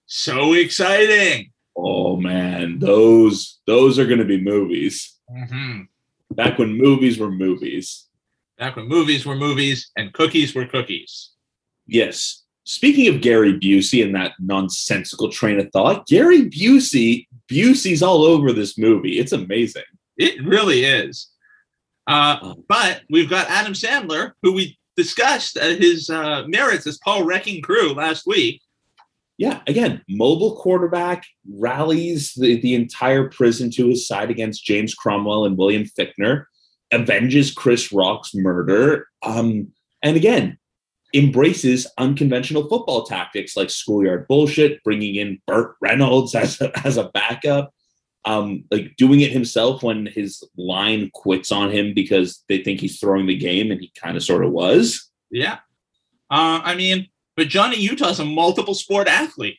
so 0.05 0.53
exciting. 0.53 1.51
oh 1.75 2.15
man, 2.17 2.79
those 2.79 3.59
those 3.67 3.97
are 3.99 4.05
going 4.05 4.19
to 4.19 4.25
be 4.25 4.41
movies. 4.41 5.17
hmm 5.29 5.81
Back 6.31 6.59
when 6.59 6.77
movies 6.77 7.17
were 7.17 7.31
movies. 7.31 8.05
Back 8.57 8.75
when 8.75 8.87
movies 8.87 9.25
were 9.25 9.35
movies 9.35 9.91
and 9.95 10.13
cookies 10.13 10.53
were 10.53 10.65
cookies. 10.65 11.31
Yes. 11.87 12.43
Speaking 12.65 13.07
of 13.13 13.21
Gary 13.21 13.53
Busey 13.57 14.03
and 14.03 14.13
that 14.13 14.33
nonsensical 14.39 15.29
train 15.31 15.57
of 15.59 15.71
thought, 15.71 16.05
Gary 16.05 16.49
Busey, 16.49 17.26
Busey's 17.49 18.03
all 18.03 18.23
over 18.23 18.53
this 18.53 18.77
movie. 18.77 19.19
It's 19.19 19.31
amazing. 19.31 19.83
It 20.17 20.45
really 20.45 20.83
is. 20.83 21.29
Uh, 22.07 22.55
but 22.67 23.01
we've 23.09 23.29
got 23.29 23.49
Adam 23.49 23.73
Sandler, 23.73 24.31
who 24.41 24.53
we 24.53 24.77
discussed 24.95 25.57
uh, 25.57 25.75
his 25.75 26.09
uh, 26.09 26.43
merits 26.47 26.87
as 26.87 26.97
Paul 27.03 27.23
Wrecking 27.23 27.61
Crew 27.61 27.93
last 27.93 28.25
week. 28.25 28.61
Yeah, 29.37 29.61
again, 29.67 30.01
mobile 30.09 30.55
quarterback 30.55 31.23
rallies 31.47 32.33
the, 32.33 32.59
the 32.59 32.73
entire 32.73 33.29
prison 33.29 33.69
to 33.71 33.87
his 33.89 34.07
side 34.07 34.31
against 34.31 34.65
James 34.65 34.95
Cromwell 34.95 35.45
and 35.45 35.55
William 35.55 35.83
Fichtner, 35.83 36.45
avenges 36.91 37.51
Chris 37.51 37.91
Rock's 37.91 38.33
murder, 38.33 39.07
um, 39.21 39.71
and 40.01 40.15
again, 40.15 40.57
embraces 41.17 41.87
unconventional 41.97 42.67
football 42.69 43.03
tactics 43.03 43.57
like 43.57 43.69
schoolyard 43.69 44.27
bullshit, 44.27 44.83
bringing 44.83 45.15
in 45.15 45.41
Burt 45.47 45.75
Reynolds 45.81 46.35
as 46.35 46.61
a, 46.61 46.71
as 46.85 46.97
a 46.97 47.09
backup, 47.09 47.73
um, 48.25 48.65
like 48.71 48.95
doing 48.97 49.21
it 49.21 49.31
himself 49.31 49.83
when 49.83 50.05
his 50.05 50.43
line 50.57 51.09
quits 51.13 51.51
on 51.51 51.71
him 51.71 51.93
because 51.93 52.43
they 52.49 52.63
think 52.63 52.79
he's 52.79 52.99
throwing 52.99 53.25
the 53.25 53.37
game, 53.37 53.71
and 53.71 53.81
he 53.81 53.91
kind 53.99 54.17
of 54.17 54.23
sort 54.23 54.45
of 54.45 54.51
was. 54.51 55.09
Yeah. 55.31 55.59
Uh, 56.29 56.61
I 56.63 56.75
mean, 56.75 57.07
but 57.35 57.47
Johnny 57.47 57.79
Utah's 57.79 58.19
a 58.19 58.25
multiple 58.25 58.75
sport 58.75 59.07
athlete. 59.07 59.57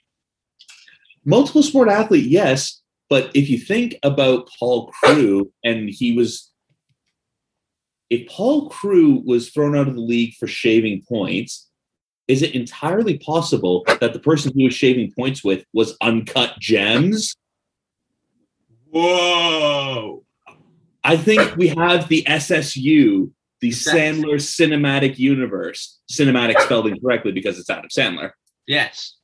multiple 1.24 1.62
sport 1.62 1.88
athlete, 1.88 2.26
yes, 2.26 2.82
but 3.08 3.30
if 3.34 3.48
you 3.48 3.58
think 3.58 3.96
about 4.02 4.48
Paul 4.58 4.92
Crewe 4.92 5.50
and 5.64 5.88
he 5.88 6.12
was 6.12 6.47
if 8.10 8.28
Paul 8.28 8.68
Crewe 8.70 9.22
was 9.24 9.50
thrown 9.50 9.76
out 9.76 9.88
of 9.88 9.94
the 9.94 10.00
league 10.00 10.34
for 10.34 10.46
shaving 10.46 11.02
points, 11.08 11.68
is 12.26 12.42
it 12.42 12.54
entirely 12.54 13.18
possible 13.18 13.84
that 14.00 14.12
the 14.12 14.18
person 14.18 14.52
he 14.54 14.64
was 14.64 14.74
shaving 14.74 15.12
points 15.12 15.42
with 15.42 15.64
was 15.72 15.96
uncut 16.00 16.58
gems? 16.58 17.34
Whoa. 18.90 20.24
I 21.04 21.16
think 21.16 21.56
we 21.56 21.68
have 21.68 22.08
the 22.08 22.22
SSU, 22.24 23.30
the 23.60 23.70
Sandler 23.70 24.36
Cinematic 24.36 25.18
Universe. 25.18 26.00
Cinematic 26.10 26.60
spelled 26.60 26.86
incorrectly 26.86 27.32
because 27.32 27.58
it's 27.58 27.70
Adam 27.70 27.88
Sandler. 27.88 28.32
Yes. 28.66 29.16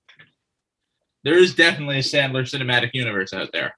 There 1.25 1.39
is 1.39 1.55
definitely 1.55 1.99
a 1.99 2.03
Sandler 2.03 2.43
cinematic 2.43 2.91
universe 2.93 3.33
out 3.33 3.51
there. 3.53 3.77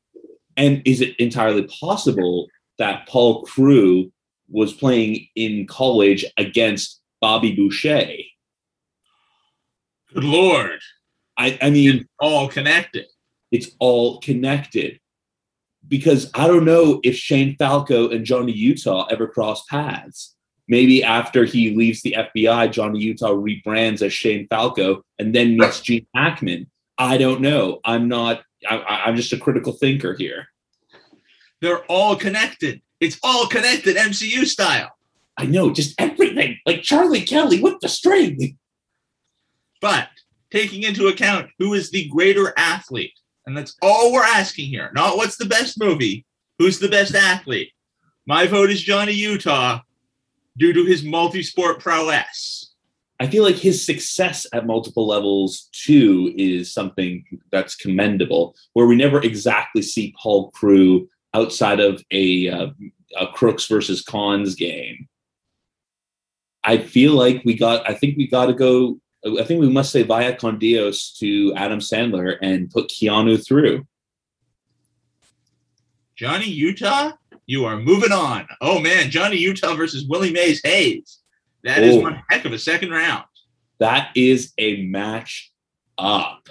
And 0.56 0.82
is 0.84 1.00
it 1.00 1.16
entirely 1.16 1.68
possible 1.80 2.48
that 2.78 3.06
Paul 3.08 3.42
Crewe 3.42 4.12
was 4.48 4.72
playing 4.72 5.26
in 5.34 5.66
college 5.66 6.24
against 6.36 7.00
Bobby 7.20 7.54
Boucher? 7.54 8.06
Good 10.14 10.24
Lord. 10.24 10.80
I, 11.36 11.58
I 11.60 11.70
mean, 11.70 12.06
All 12.18 12.48
connected. 12.48 13.06
it's 13.50 13.70
all 13.78 14.20
connected. 14.20 15.00
Because 15.88 16.30
I 16.34 16.46
don't 16.48 16.64
know 16.64 17.00
if 17.04 17.14
Shane 17.16 17.56
Falco 17.58 18.08
and 18.08 18.24
Johnny 18.24 18.52
Utah 18.52 19.06
ever 19.10 19.28
cross 19.28 19.64
paths. 19.66 20.34
Maybe 20.68 21.04
after 21.04 21.44
he 21.44 21.76
leaves 21.76 22.02
the 22.02 22.16
FBI, 22.34 22.72
Johnny 22.72 22.98
Utah 22.98 23.30
rebrands 23.30 24.02
as 24.02 24.12
Shane 24.12 24.48
Falco 24.48 25.02
and 25.20 25.32
then 25.32 25.56
meets 25.56 25.80
Gene 25.80 26.06
Hackman. 26.14 26.68
I 26.98 27.18
don't 27.18 27.40
know. 27.40 27.78
I'm 27.84 28.08
not, 28.08 28.42
I- 28.68 29.02
I'm 29.06 29.14
just 29.14 29.32
a 29.32 29.38
critical 29.38 29.74
thinker 29.74 30.14
here. 30.14 30.48
They're 31.60 31.84
all 31.84 32.16
connected. 32.16 32.82
It's 33.00 33.18
all 33.22 33.46
connected 33.46 33.96
MCU 33.96 34.46
style. 34.46 34.90
I 35.36 35.46
know 35.46 35.72
just 35.72 36.00
everything, 36.00 36.58
like 36.64 36.82
Charlie 36.82 37.22
Kelly 37.22 37.60
with 37.60 37.78
the 37.80 37.88
string. 37.88 38.58
But 39.82 40.08
taking 40.50 40.82
into 40.82 41.08
account 41.08 41.50
who 41.58 41.74
is 41.74 41.90
the 41.90 42.08
greater 42.08 42.54
athlete, 42.56 43.12
and 43.46 43.56
that's 43.56 43.76
all 43.82 44.12
we're 44.12 44.22
asking 44.22 44.68
here, 44.68 44.90
not 44.94 45.16
what's 45.16 45.36
the 45.36 45.44
best 45.44 45.78
movie, 45.78 46.24
who's 46.58 46.78
the 46.78 46.88
best 46.88 47.14
athlete. 47.14 47.72
My 48.26 48.46
vote 48.46 48.70
is 48.70 48.82
Johnny 48.82 49.12
Utah 49.12 49.80
due 50.56 50.72
to 50.72 50.84
his 50.84 51.04
multi 51.04 51.42
sport 51.42 51.80
prowess. 51.80 52.72
I 53.20 53.26
feel 53.26 53.44
like 53.44 53.56
his 53.56 53.84
success 53.84 54.46
at 54.52 54.66
multiple 54.66 55.06
levels 55.06 55.68
too 55.72 56.34
is 56.36 56.72
something 56.72 57.24
that's 57.50 57.74
commendable. 57.74 58.54
Where 58.72 58.86
we 58.86 58.96
never 58.96 59.22
exactly 59.22 59.82
see 59.82 60.14
Paul 60.20 60.50
Crewe 60.50 61.08
outside 61.36 61.80
of 61.80 62.02
a, 62.10 62.48
uh, 62.48 62.66
a 63.18 63.26
crooks 63.28 63.66
versus 63.66 64.02
cons 64.02 64.54
game. 64.54 65.08
I 66.64 66.78
feel 66.78 67.12
like 67.12 67.42
we 67.44 67.54
got. 67.54 67.88
I 67.88 67.94
think 67.94 68.16
we 68.16 68.26
got 68.26 68.46
to 68.46 68.52
go. 68.54 68.98
I 69.40 69.44
think 69.44 69.60
we 69.60 69.68
must 69.68 69.92
say 69.92 70.02
via 70.02 70.34
con 70.36 70.58
Dios 70.58 71.16
to 71.20 71.52
Adam 71.54 71.78
Sandler 71.78 72.36
and 72.42 72.70
put 72.70 72.88
Keanu 72.88 73.44
through. 73.46 73.86
Johnny 76.16 76.48
Utah, 76.48 77.12
you 77.46 77.64
are 77.66 77.76
moving 77.78 78.12
on. 78.12 78.48
Oh 78.60 78.80
man, 78.80 79.10
Johnny 79.10 79.36
Utah 79.36 79.74
versus 79.74 80.06
Willie 80.08 80.32
Mays 80.32 80.60
Hayes. 80.64 81.20
That 81.64 81.82
is 81.82 81.96
Oh. 81.96 82.00
one 82.00 82.22
heck 82.30 82.44
of 82.44 82.52
a 82.52 82.58
second 82.58 82.90
round. 82.90 83.24
That 83.78 84.10
is 84.14 84.52
a 84.58 84.82
match 84.82 85.52
up. 85.98 86.48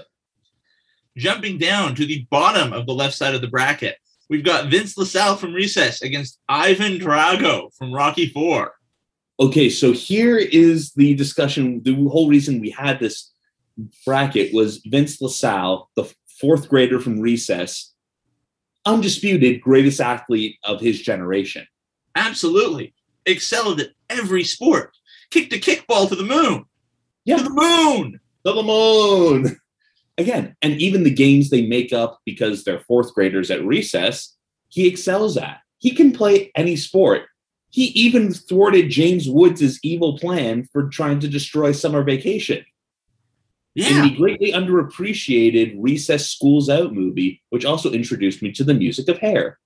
Jumping 1.17 1.57
down 1.57 1.95
to 1.95 2.05
the 2.05 2.27
bottom 2.29 2.73
of 2.73 2.85
the 2.85 2.93
left 2.93 3.15
side 3.15 3.33
of 3.35 3.41
the 3.41 3.47
bracket, 3.47 3.97
we've 4.29 4.43
got 4.43 4.69
Vince 4.69 4.97
LaSalle 4.97 5.37
from 5.37 5.53
Recess 5.53 6.01
against 6.01 6.39
Ivan 6.47 6.93
Drago 6.93 7.73
from 7.75 7.93
Rocky 7.93 8.29
Four. 8.29 8.73
Okay, 9.39 9.69
so 9.69 9.91
here 9.91 10.37
is 10.37 10.93
the 10.93 11.13
discussion. 11.15 11.81
The 11.83 11.93
whole 12.09 12.29
reason 12.29 12.61
we 12.61 12.69
had 12.69 12.99
this 12.99 13.31
bracket 14.05 14.53
was 14.53 14.81
Vince 14.85 15.21
LaSalle, 15.21 15.89
the 15.95 16.11
fourth 16.39 16.69
grader 16.69 16.99
from 16.99 17.19
Recess, 17.19 17.93
undisputed 18.85 19.61
greatest 19.61 19.99
athlete 19.99 20.57
of 20.63 20.79
his 20.79 21.01
generation. 21.01 21.67
Absolutely. 22.15 22.93
Excelled 23.25 23.81
at 23.81 23.89
every 24.09 24.43
sport. 24.43 24.95
Kicked 25.31 25.53
a 25.53 25.57
kickball 25.57 26.07
to 26.07 26.15
the 26.15 26.23
moon. 26.23 26.65
Yeah. 27.25 27.37
To 27.37 27.43
the 27.43 27.49
moon. 27.49 28.19
To 28.45 28.53
the 28.53 28.63
moon. 28.63 29.57
Again, 30.17 30.55
and 30.61 30.81
even 30.81 31.03
the 31.03 31.13
games 31.13 31.49
they 31.49 31.65
make 31.65 31.91
up 31.91 32.19
because 32.25 32.63
they're 32.63 32.79
fourth 32.79 33.13
graders 33.13 33.51
at 33.51 33.65
recess, 33.65 34.35
he 34.69 34.87
excels 34.87 35.35
at. 35.37 35.59
He 35.79 35.91
can 35.91 36.11
play 36.13 36.51
any 36.55 36.75
sport. 36.75 37.23
He 37.69 37.85
even 37.87 38.33
thwarted 38.33 38.89
James 38.89 39.29
Woods' 39.29 39.79
evil 39.83 40.17
plan 40.17 40.67
for 40.71 40.87
trying 40.87 41.19
to 41.19 41.27
destroy 41.27 41.73
summer 41.73 42.03
vacation. 42.03 42.65
Yeah. 43.75 43.89
in 43.89 44.01
the 44.03 44.15
greatly 44.15 44.53
underappreciated 44.53 45.75
Recess 45.77 46.31
Schools 46.31 46.69
Out 46.69 46.93
movie, 46.93 47.41
which 47.49 47.65
also 47.65 47.91
introduced 47.91 48.41
me 48.41 48.53
to 48.53 48.63
the 48.63 48.73
music 48.73 49.09
of 49.09 49.17
Hair. 49.17 49.59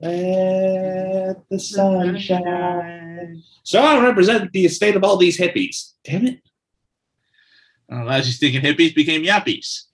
Let 0.00 1.48
the 1.48 1.58
sun 1.58 2.18
shine. 2.18 3.42
So 3.64 3.82
I 3.82 4.02
represent 4.02 4.50
the 4.52 4.64
estate 4.64 4.96
of 4.96 5.04
all 5.04 5.18
these 5.18 5.38
hippies. 5.38 5.92
Damn 6.02 6.26
it. 6.26 6.40
Well, 7.88 8.08
as 8.10 8.26
you 8.28 8.34
thinking 8.34 8.60
hippies 8.60 8.94
became 8.94 9.22
yuppies. 9.22 9.84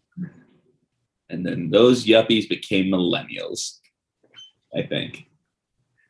And 1.30 1.44
then 1.44 1.70
those 1.70 2.04
yuppies 2.04 2.48
became 2.48 2.86
millennials, 2.86 3.78
I 4.76 4.82
think. 4.82 5.26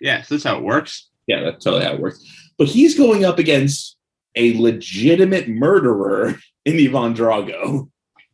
Yes, 0.00 0.28
that's 0.28 0.44
how 0.44 0.58
it 0.58 0.64
works. 0.64 1.08
Yeah, 1.26 1.42
that's 1.42 1.64
totally 1.64 1.84
how 1.84 1.94
it 1.94 2.00
works. 2.00 2.24
But 2.58 2.68
he's 2.68 2.96
going 2.96 3.24
up 3.24 3.38
against 3.38 3.96
a 4.34 4.58
legitimate 4.58 5.48
murderer 5.48 6.36
in 6.64 6.74
Ivan 6.74 7.14
Drago. 7.14 7.90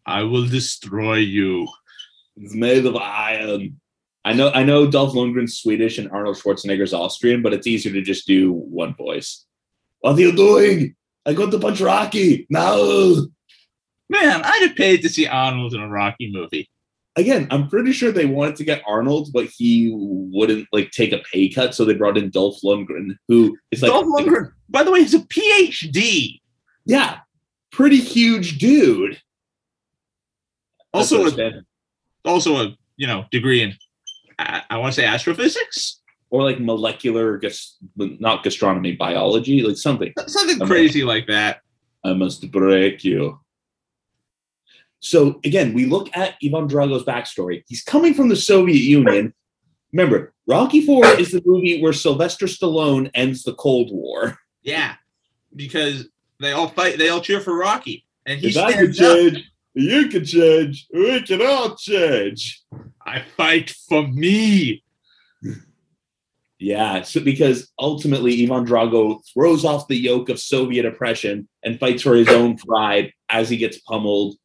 I 0.06 0.22
will 0.22 0.46
destroy 0.46 1.16
you. 1.16 1.68
It's 2.36 2.54
made 2.54 2.86
of 2.86 2.96
iron. 2.96 3.80
I 4.24 4.32
know 4.32 4.50
I 4.50 4.64
know 4.64 4.90
Dolph 4.90 5.14
Lundgren's 5.14 5.58
Swedish 5.58 5.98
and 5.98 6.10
Arnold 6.10 6.36
Schwarzenegger's 6.36 6.92
Austrian, 6.92 7.42
but 7.42 7.52
it's 7.52 7.66
easier 7.66 7.92
to 7.92 8.02
just 8.02 8.26
do 8.26 8.52
one 8.52 8.94
voice. 8.94 9.46
What 10.00 10.16
are 10.16 10.20
you 10.20 10.32
doing? 10.32 10.94
I 11.26 11.34
got 11.34 11.50
to 11.52 11.58
punch 11.58 11.80
Rocky. 11.80 12.46
No. 12.50 13.28
Man, 14.10 14.42
I'd 14.44 14.66
have 14.66 14.76
paid 14.76 15.02
to 15.02 15.08
see 15.08 15.26
Arnold 15.28 15.72
in 15.72 15.80
a 15.80 15.88
Rocky 15.88 16.32
movie. 16.32 16.68
Again, 17.16 17.46
I'm 17.50 17.68
pretty 17.68 17.92
sure 17.92 18.10
they 18.10 18.26
wanted 18.26 18.56
to 18.56 18.64
get 18.64 18.82
Arnold, 18.86 19.28
but 19.32 19.46
he 19.46 19.92
wouldn't 19.94 20.66
like 20.72 20.90
take 20.90 21.12
a 21.12 21.22
pay 21.32 21.48
cut, 21.48 21.74
so 21.74 21.84
they 21.84 21.94
brought 21.94 22.18
in 22.18 22.30
Dolph 22.30 22.60
Lundgren, 22.64 23.16
who 23.28 23.56
is 23.70 23.82
like 23.82 23.92
Dolph 23.92 24.06
Lundgren, 24.06 24.52
by 24.68 24.82
the 24.82 24.90
way, 24.90 25.00
he's 25.02 25.14
a 25.14 25.20
PhD. 25.20 26.40
yeah, 26.86 27.18
pretty 27.70 27.98
huge 27.98 28.58
dude. 28.58 29.20
Also, 30.92 31.20
a, 31.20 31.22
what 31.22 31.32
I 31.34 31.36
said. 31.36 31.64
also 32.24 32.56
a 32.56 32.76
you 32.96 33.06
know 33.06 33.26
degree 33.30 33.62
in 33.62 33.76
I, 34.38 34.62
I 34.70 34.78
want 34.78 34.92
to 34.94 35.00
say 35.00 35.06
astrophysics, 35.06 36.00
or 36.30 36.42
like 36.42 36.58
molecular 36.58 37.40
not 37.96 38.42
gastronomy 38.42 38.92
biology 38.92 39.62
like 39.62 39.76
something 39.76 40.12
something 40.26 40.66
crazy 40.66 41.04
like 41.04 41.26
that. 41.26 41.60
i 42.04 42.12
must 42.12 42.50
break 42.50 43.04
you 43.04 43.38
so 45.00 45.40
again 45.44 45.72
we 45.74 45.86
look 45.86 46.08
at 46.14 46.34
ivan 46.44 46.68
drago's 46.68 47.04
backstory 47.04 47.62
he's 47.66 47.82
coming 47.82 48.14
from 48.14 48.28
the 48.28 48.36
soviet 48.36 48.82
union 48.82 49.32
remember 49.92 50.32
rocky 50.46 50.84
4 50.84 51.04
is 51.18 51.30
the 51.32 51.42
movie 51.44 51.82
where 51.82 51.92
sylvester 51.92 52.46
stallone 52.46 53.10
ends 53.14 53.42
the 53.42 53.54
cold 53.54 53.90
war 53.92 54.38
Yeah, 54.62 54.94
because 55.56 56.06
they 56.38 56.52
all 56.52 56.68
fight, 56.68 56.98
they 56.98 57.08
all 57.08 57.20
cheer 57.20 57.40
for 57.40 57.56
Rocky, 57.56 58.04
and 58.26 58.38
he 58.40 58.48
if 58.48 58.56
i 58.56 58.72
could 58.72 58.94
stands 58.94 59.00
up. 59.00 59.16
change 59.16 59.50
you 59.74 60.08
can 60.08 60.24
change 60.24 60.86
we 60.92 61.22
can 61.22 61.40
all 61.42 61.74
change 61.76 62.62
I 63.06 63.22
fight 63.36 63.70
for 63.88 64.06
me. 64.06 64.84
Yeah, 66.58 67.02
so 67.02 67.20
because 67.20 67.72
ultimately 67.78 68.42
Ivan 68.44 68.66
Drago 68.66 69.20
throws 69.32 69.64
off 69.64 69.88
the 69.88 69.96
yoke 69.96 70.28
of 70.28 70.38
Soviet 70.38 70.84
oppression 70.84 71.48
and 71.64 71.80
fights 71.80 72.02
for 72.02 72.14
his 72.14 72.28
own 72.28 72.58
pride 72.58 73.12
as 73.30 73.48
he 73.48 73.56
gets 73.56 73.78
pummeled. 73.80 74.36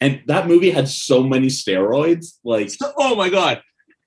And 0.00 0.22
that 0.26 0.46
movie 0.46 0.70
had 0.70 0.88
so 0.88 1.24
many 1.24 1.48
steroids. 1.48 2.38
Like 2.44 2.70
oh 2.96 3.14
my 3.16 3.28
god, 3.28 3.62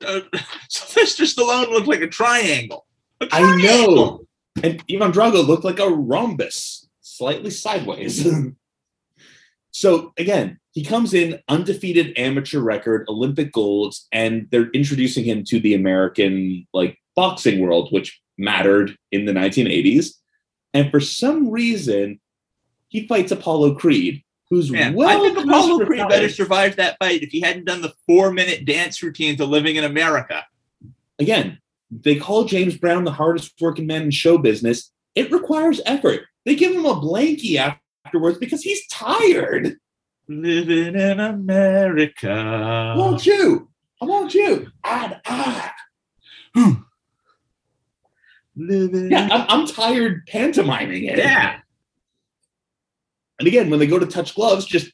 uh, 0.06 0.22
Sylvester 0.70 1.24
Stallone 1.24 1.70
looked 1.70 1.88
like 1.88 2.02
a 2.02 2.08
triangle. 2.08 2.86
I 3.32 3.56
know. 3.58 4.26
And 4.64 4.84
Ivan 4.92 5.12
Drago 5.12 5.46
looked 5.46 5.64
like 5.64 5.80
a 5.80 5.90
rhombus, 5.90 6.88
slightly 7.02 7.50
sideways. 7.50 8.28
so 9.72 10.14
again, 10.18 10.60
he 10.72 10.84
comes 10.84 11.14
in 11.14 11.40
undefeated 11.48 12.18
amateur 12.18 12.60
record, 12.60 13.06
Olympic 13.10 13.52
golds, 13.52 14.08
and 14.12 14.48
they're 14.52 14.72
introducing 14.72 15.24
him 15.24 15.44
to 15.46 15.60
the 15.60 15.74
American 15.74 16.68
like 16.74 16.98
boxing 17.16 17.60
world, 17.60 17.90
which 17.92 18.22
mattered 18.38 18.96
in 19.12 19.26
the 19.26 19.34
1980s. 19.34 20.16
And 20.74 20.90
for 20.90 21.00
some 21.00 21.50
reason, 21.50 22.20
he 22.88 23.08
fights 23.08 23.32
Apollo 23.32 23.76
Creed, 23.76 24.24
who's 24.52 24.70
Man, 24.70 24.94
well 24.94 25.10
I 25.10 25.20
think 25.20 25.44
Apollo 25.44 25.86
Creed 25.86 26.08
better 26.08 26.30
survived 26.30 26.78
that 26.78 26.98
fight 27.00 27.24
if 27.24 27.32
he 27.32 27.40
hadn't 27.42 27.66
done 27.66 27.82
the 27.82 27.94
four-minute 28.06 28.66
dance 28.66 29.02
routine 29.02 29.38
to 29.38 29.46
living 29.46 29.78
in 29.78 29.86
America. 29.86 30.46
Again, 31.18 31.58
they 31.90 32.16
call 32.18 32.46
James 32.46 32.78
Brown 32.78 33.06
the 33.06 33.12
hardest 33.12 33.54
working 33.60 33.88
man 33.88 34.04
in 34.04 34.12
show 34.12 34.38
business. 34.38 34.92
It 35.16 35.32
requires 35.32 35.82
effort. 35.86 36.22
They 36.46 36.56
give 36.56 36.76
him 36.76 36.86
a 36.86 36.96
blankie 36.96 37.56
afterwards 37.56 38.38
because 38.38 38.62
he's 38.62 38.86
tired. 38.88 39.78
Living 40.28 40.96
in 40.96 41.20
America. 41.20 42.32
I 42.32 42.98
want 42.98 43.26
you. 43.26 43.70
I 44.02 44.06
want 44.06 44.34
you. 44.34 44.68
And 44.84 45.20
I. 45.26 45.72
Living. 48.56 49.12
Yeah, 49.12 49.30
I'm, 49.32 49.46
I'm 49.48 49.68
tired 49.68 50.28
pantomiming 50.28 51.06
it. 51.06 51.18
Yeah. 51.18 51.60
And 53.42 53.48
again, 53.48 53.72
when 53.72 53.80
they 53.80 53.88
go 53.88 53.98
to 53.98 54.06
touch 54.06 54.36
gloves, 54.36 54.66
just 54.68 54.92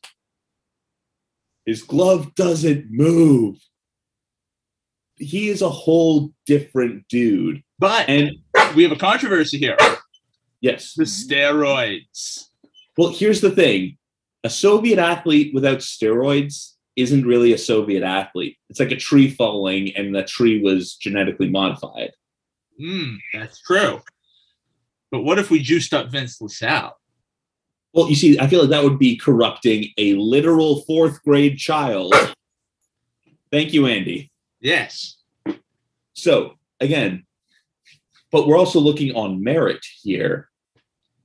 his 1.65 1.83
glove 1.83 2.33
doesn't 2.33 2.85
move. 2.89 3.57
He 5.17 5.49
is 5.49 5.61
a 5.61 5.67
whole 5.69 6.31
different 6.45 7.09
dude. 7.09 7.61
But 7.77 8.07
And 8.07 8.31
we 8.73 8.83
have 8.83 8.93
a 8.93 8.95
controversy 8.95 9.57
here. 9.57 9.75
yes, 10.61 10.93
The 10.93 11.03
steroids. 11.03 12.45
well, 12.97 13.09
here's 13.09 13.41
the 13.41 13.51
thing 13.51 13.97
a 14.45 14.49
Soviet 14.49 14.97
athlete 14.97 15.53
without 15.53 15.79
steroids 15.79 16.75
isn't 16.95 17.25
really 17.27 17.51
a 17.51 17.57
Soviet 17.57 18.01
athlete. 18.03 18.55
It's 18.69 18.79
like 18.79 18.91
a 18.91 18.95
tree 18.95 19.29
falling, 19.29 19.93
and 19.97 20.15
the 20.15 20.23
tree 20.23 20.61
was 20.61 20.95
genetically 20.95 21.49
modified. 21.49 22.11
Hmm, 22.79 23.15
that's 23.33 23.59
true. 23.59 24.01
But 25.11 25.23
what 25.23 25.37
if 25.37 25.49
we 25.49 25.59
juiced 25.59 25.93
up 25.93 26.11
Vince 26.11 26.39
LaSalle? 26.39 26.97
Well, 27.97 28.09
you 28.09 28.15
see, 28.15 28.37
I 28.37 28.45
feel 28.45 28.61
like 28.61 28.69
that 28.69 28.83
would 28.83 28.99
be 28.99 29.17
corrupting 29.17 29.89
a 29.97 30.13
literal 30.13 30.83
fourth 30.83 31.19
grade 31.23 31.57
child. 31.57 32.13
Thank 33.51 33.73
you, 33.73 33.87
Andy. 33.87 34.31
Yes. 34.59 35.17
So, 36.13 36.59
again, 36.79 37.25
but 38.31 38.47
we're 38.47 38.55
also 38.55 38.79
looking 38.79 39.15
on 39.15 39.43
merit 39.43 39.83
here. 39.99 40.49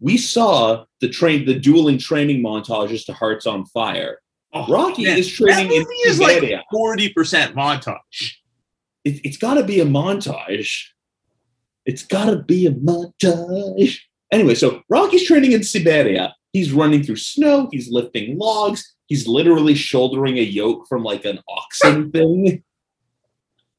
We 0.01 0.17
saw 0.17 0.87
the 1.03 1.11
train, 1.11 1.45
the 1.45 1.59
dueling 1.59 1.99
training 1.99 2.43
montages 2.43 3.05
to 3.05 3.13
Hearts 3.13 3.47
on 3.47 3.67
Fire. 3.67 4.21
Oh, 4.55 4.67
Rocky 4.67 5.05
man, 5.05 5.19
is 5.19 5.31
training 5.31 5.69
that 5.69 5.75
in 5.75 5.83
movie 5.83 5.95
is 6.07 6.21
like 6.21 6.37
Siberia. 6.37 6.65
forty 6.73 7.11
percent 7.11 7.55
montage. 7.55 8.37
It, 9.05 9.21
it's 9.27 9.37
got 9.37 9.55
to 9.55 9.63
be 9.63 9.81
a 9.81 9.85
montage. 9.85 10.85
It's 11.85 12.03
got 12.03 12.31
to 12.31 12.37
be 12.37 12.65
a 12.67 12.71
montage. 12.73 13.99
Anyway, 14.33 14.55
so 14.55 14.81
Rocky's 14.89 15.27
training 15.27 15.53
in 15.53 15.63
Siberia. 15.63 16.35
He's 16.53 16.73
running 16.73 17.03
through 17.03 17.17
snow. 17.17 17.69
He's 17.73 17.91
lifting 17.91 18.39
logs. 18.39 18.95
He's 19.07 19.27
literally 19.27 19.75
shouldering 19.75 20.39
a 20.39 20.43
yoke 20.43 20.87
from 20.89 21.03
like 21.03 21.25
an 21.25 21.41
oxen 21.49 22.11
thing. 22.13 22.63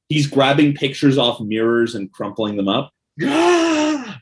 He's 0.10 0.28
grabbing 0.28 0.76
pictures 0.76 1.18
off 1.18 1.40
mirrors 1.40 1.96
and 1.96 2.12
crumpling 2.12 2.58
them 2.58 2.68
up. 2.68 2.92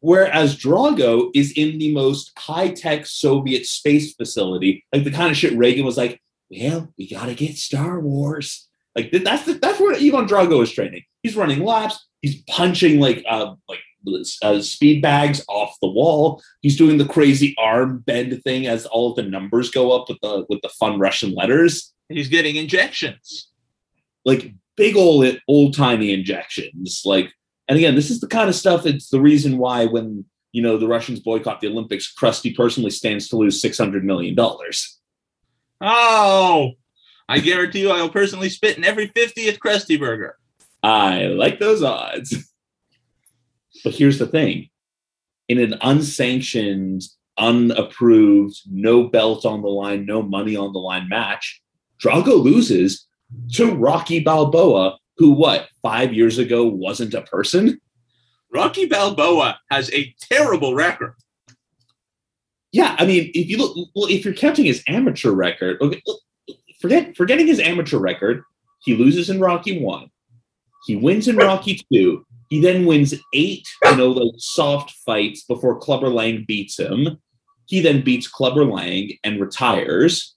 Whereas 0.00 0.56
Drago 0.56 1.30
is 1.34 1.52
in 1.52 1.78
the 1.78 1.92
most 1.92 2.32
high 2.38 2.68
tech 2.68 3.06
Soviet 3.06 3.66
space 3.66 4.14
facility, 4.14 4.84
like 4.92 5.04
the 5.04 5.10
kind 5.10 5.30
of 5.30 5.36
shit 5.36 5.56
Reagan 5.56 5.84
was 5.84 5.96
like, 5.96 6.20
well, 6.50 6.92
we 6.96 7.08
got 7.08 7.26
to 7.26 7.34
get 7.34 7.56
Star 7.56 7.98
Wars. 7.98 8.68
Like 8.94 9.10
that's 9.10 9.44
the, 9.44 9.54
that's 9.54 9.80
where 9.80 9.94
Ivan 9.94 10.26
Drago 10.26 10.62
is 10.62 10.72
training. 10.72 11.02
He's 11.22 11.36
running 11.36 11.64
laps. 11.64 12.06
He's 12.22 12.42
punching 12.42 12.98
like 12.98 13.24
uh 13.28 13.54
like 13.68 13.80
uh, 14.42 14.60
speed 14.60 15.02
bags 15.02 15.44
off 15.48 15.76
the 15.80 15.88
wall. 15.88 16.42
He's 16.62 16.76
doing 16.76 16.98
the 16.98 17.06
crazy 17.06 17.54
arm 17.58 17.98
bend 18.06 18.42
thing 18.42 18.66
as 18.66 18.86
all 18.86 19.10
of 19.10 19.16
the 19.16 19.22
numbers 19.22 19.70
go 19.70 19.92
up 19.92 20.08
with 20.08 20.18
the 20.22 20.44
with 20.48 20.60
the 20.62 20.68
fun 20.70 20.98
Russian 20.98 21.32
letters, 21.34 21.92
He's 22.08 22.28
getting 22.28 22.56
injections. 22.56 23.48
like 24.24 24.52
big 24.76 24.96
old 24.96 25.26
old 25.48 25.74
timey 25.74 26.12
injections. 26.12 27.02
Like, 27.04 27.32
and 27.68 27.76
again, 27.78 27.94
this 27.94 28.10
is 28.10 28.20
the 28.20 28.28
kind 28.28 28.48
of 28.48 28.54
stuff. 28.54 28.86
It's 28.86 29.08
the 29.10 29.20
reason 29.20 29.58
why 29.58 29.86
when 29.86 30.24
you 30.52 30.62
know 30.62 30.78
the 30.78 30.88
Russians 30.88 31.20
boycott 31.20 31.60
the 31.60 31.68
Olympics, 31.68 32.12
Krusty 32.14 32.54
personally 32.54 32.90
stands 32.90 33.28
to 33.28 33.36
lose 33.36 33.60
six 33.60 33.76
hundred 33.78 34.04
million 34.04 34.34
dollars. 34.34 34.98
Oh, 35.80 36.72
I 37.28 37.40
guarantee 37.40 37.80
you, 37.80 37.90
I'll 37.90 38.08
personally 38.08 38.48
spit 38.48 38.78
in 38.78 38.84
every 38.84 39.08
fiftieth 39.08 39.58
Krusty 39.58 39.98
Burger. 39.98 40.36
I 40.82 41.24
like 41.26 41.58
those 41.58 41.82
odds. 41.82 42.52
But 43.86 43.94
here's 43.94 44.18
the 44.18 44.26
thing 44.26 44.68
in 45.48 45.60
an 45.60 45.76
unsanctioned, 45.80 47.02
unapproved, 47.38 48.56
no 48.68 49.04
belt 49.04 49.46
on 49.46 49.62
the 49.62 49.68
line, 49.68 50.04
no 50.04 50.22
money 50.22 50.56
on 50.56 50.72
the 50.72 50.80
line 50.80 51.08
match, 51.08 51.62
Drago 52.02 52.42
loses 52.42 53.06
to 53.52 53.72
Rocky 53.72 54.18
Balboa, 54.18 54.98
who, 55.18 55.30
what, 55.30 55.68
five 55.82 56.12
years 56.12 56.36
ago 56.38 56.64
wasn't 56.64 57.14
a 57.14 57.22
person? 57.22 57.80
Rocky 58.52 58.86
Balboa 58.86 59.60
has 59.70 59.88
a 59.92 60.12
terrible 60.20 60.74
record. 60.74 61.14
yeah, 62.72 62.96
I 62.98 63.06
mean, 63.06 63.30
if 63.34 63.48
you 63.48 63.56
look, 63.56 63.76
well, 63.94 64.10
if 64.10 64.24
you're 64.24 64.34
counting 64.34 64.64
his 64.64 64.82
amateur 64.88 65.30
record, 65.30 65.80
okay, 65.80 66.02
forget 66.80 67.16
forgetting 67.16 67.46
his 67.46 67.60
amateur 67.60 67.98
record, 67.98 68.42
he 68.80 68.96
loses 68.96 69.30
in 69.30 69.38
Rocky 69.38 69.80
One, 69.80 70.10
he 70.86 70.96
wins 70.96 71.28
in 71.28 71.36
Rocky 71.36 71.80
Two, 71.92 72.25
he 72.48 72.60
then 72.60 72.86
wins 72.86 73.14
eight, 73.32 73.68
you 73.84 73.96
know, 73.96 74.10
like 74.10 74.34
soft 74.38 74.92
fights 75.04 75.44
before 75.44 75.78
Clubber 75.78 76.08
Lang 76.08 76.44
beats 76.46 76.78
him. 76.78 77.18
He 77.66 77.80
then 77.80 78.02
beats 78.02 78.28
Clubber 78.28 78.64
Lang 78.64 79.12
and 79.24 79.40
retires. 79.40 80.34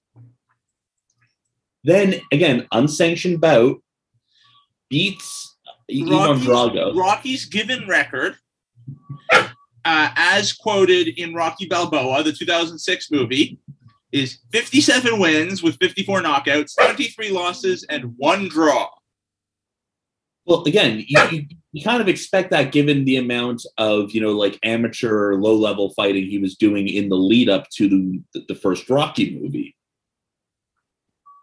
Then 1.84 2.16
again, 2.32 2.68
unsanctioned 2.72 3.42
bout 3.42 3.82
beats 4.90 5.58
Ivan 5.90 6.40
Drago. 6.40 6.96
Rocky's 6.96 7.46
given 7.46 7.88
record, 7.88 8.36
uh, 9.32 9.46
as 9.86 10.54
quoted 10.54 11.20
in 11.20 11.34
Rocky 11.34 11.68
Balboa, 11.68 12.24
the 12.24 12.34
2006 12.34 13.12
movie, 13.12 13.60
is 14.12 14.40
57 14.52 15.20
wins 15.20 15.62
with 15.62 15.78
54 15.78 16.22
knockouts, 16.22 16.76
23 16.80 17.30
losses, 17.30 17.86
and 17.90 18.16
one 18.18 18.48
draw. 18.48 18.90
Well, 20.46 20.64
again, 20.64 21.04
you, 21.08 21.22
you, 21.32 21.46
you 21.72 21.84
kind 21.84 22.02
of 22.02 22.08
expect 22.08 22.50
that 22.52 22.72
given 22.72 23.06
the 23.06 23.18
amount 23.18 23.66
of 23.78 24.12
you 24.12 24.22
know 24.22 24.32
like 24.32 24.60
amateur 24.64 25.36
low 25.36 25.56
level 25.56 25.92
fighting 25.92 26.26
he 26.26 26.40
was 26.40 26.56
doing 26.56 26.88
in 26.88 27.10
the 27.10 27.16
lead 27.16 27.50
up 27.50 27.70
to 27.76 27.88
the 27.88 28.44
the 28.48 28.56
first 28.56 28.90
Rocky 28.90 29.40
movie. 29.40 29.76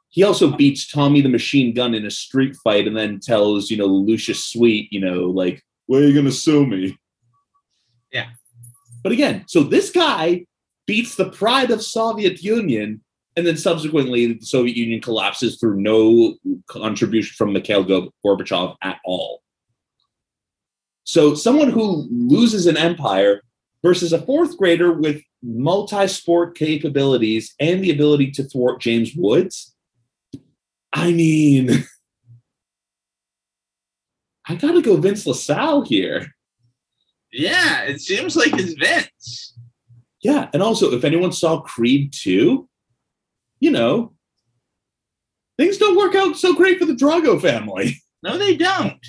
He 0.08 0.22
also 0.22 0.56
beats 0.56 0.90
Tommy 0.90 1.20
the 1.20 1.28
Machine 1.28 1.74
Gun 1.74 1.94
in 1.94 2.06
a 2.06 2.10
street 2.10 2.56
fight, 2.64 2.86
and 2.86 2.96
then 2.96 3.20
tells 3.20 3.70
you 3.70 3.76
know 3.76 3.86
Lucius 3.86 4.44
Sweet, 4.44 4.92
you 4.92 5.00
know, 5.00 5.24
like, 5.26 5.62
"Where 5.86 6.02
are 6.02 6.06
you 6.06 6.14
gonna 6.14 6.32
sue 6.32 6.66
me?" 6.66 6.96
Yeah. 8.12 8.30
But 9.02 9.12
again, 9.12 9.44
so 9.46 9.62
this 9.62 9.90
guy 9.90 10.46
beats 10.86 11.14
the 11.16 11.30
pride 11.30 11.70
of 11.70 11.82
Soviet 11.82 12.42
Union, 12.42 13.02
and 13.36 13.46
then 13.46 13.56
subsequently 13.56 14.32
the 14.32 14.44
Soviet 14.44 14.76
Union 14.76 15.00
collapses 15.00 15.58
through 15.60 15.80
no 15.80 16.36
contribution 16.68 17.34
from 17.36 17.52
Mikhail 17.52 17.84
Gorbachev 17.84 18.76
at 18.82 18.98
all. 19.04 19.42
So 21.06 21.34
someone 21.36 21.70
who 21.70 22.08
loses 22.10 22.66
an 22.66 22.76
empire 22.76 23.40
versus 23.82 24.12
a 24.12 24.20
fourth 24.20 24.58
grader 24.58 24.92
with 24.92 25.22
multi-sport 25.40 26.58
capabilities 26.58 27.54
and 27.60 27.82
the 27.82 27.92
ability 27.92 28.32
to 28.32 28.42
thwart 28.42 28.80
James 28.80 29.12
Woods. 29.14 29.72
I 30.92 31.12
mean, 31.12 31.70
I 34.48 34.56
gotta 34.56 34.82
go 34.82 34.96
Vince 34.96 35.24
LaSalle 35.26 35.82
here. 35.82 36.26
Yeah, 37.32 37.82
it 37.82 38.00
seems 38.00 38.34
like 38.34 38.54
it's 38.54 38.72
Vince. 38.72 39.56
Yeah, 40.22 40.48
and 40.52 40.60
also 40.62 40.92
if 40.92 41.04
anyone 41.04 41.30
saw 41.30 41.60
Creed 41.60 42.12
2, 42.14 42.68
you 43.60 43.70
know, 43.70 44.12
things 45.56 45.78
don't 45.78 45.96
work 45.96 46.16
out 46.16 46.36
so 46.36 46.52
great 46.52 46.80
for 46.80 46.84
the 46.84 46.94
Drago 46.94 47.40
family. 47.40 48.02
No, 48.22 48.38
they 48.38 48.56
don't. 48.56 49.06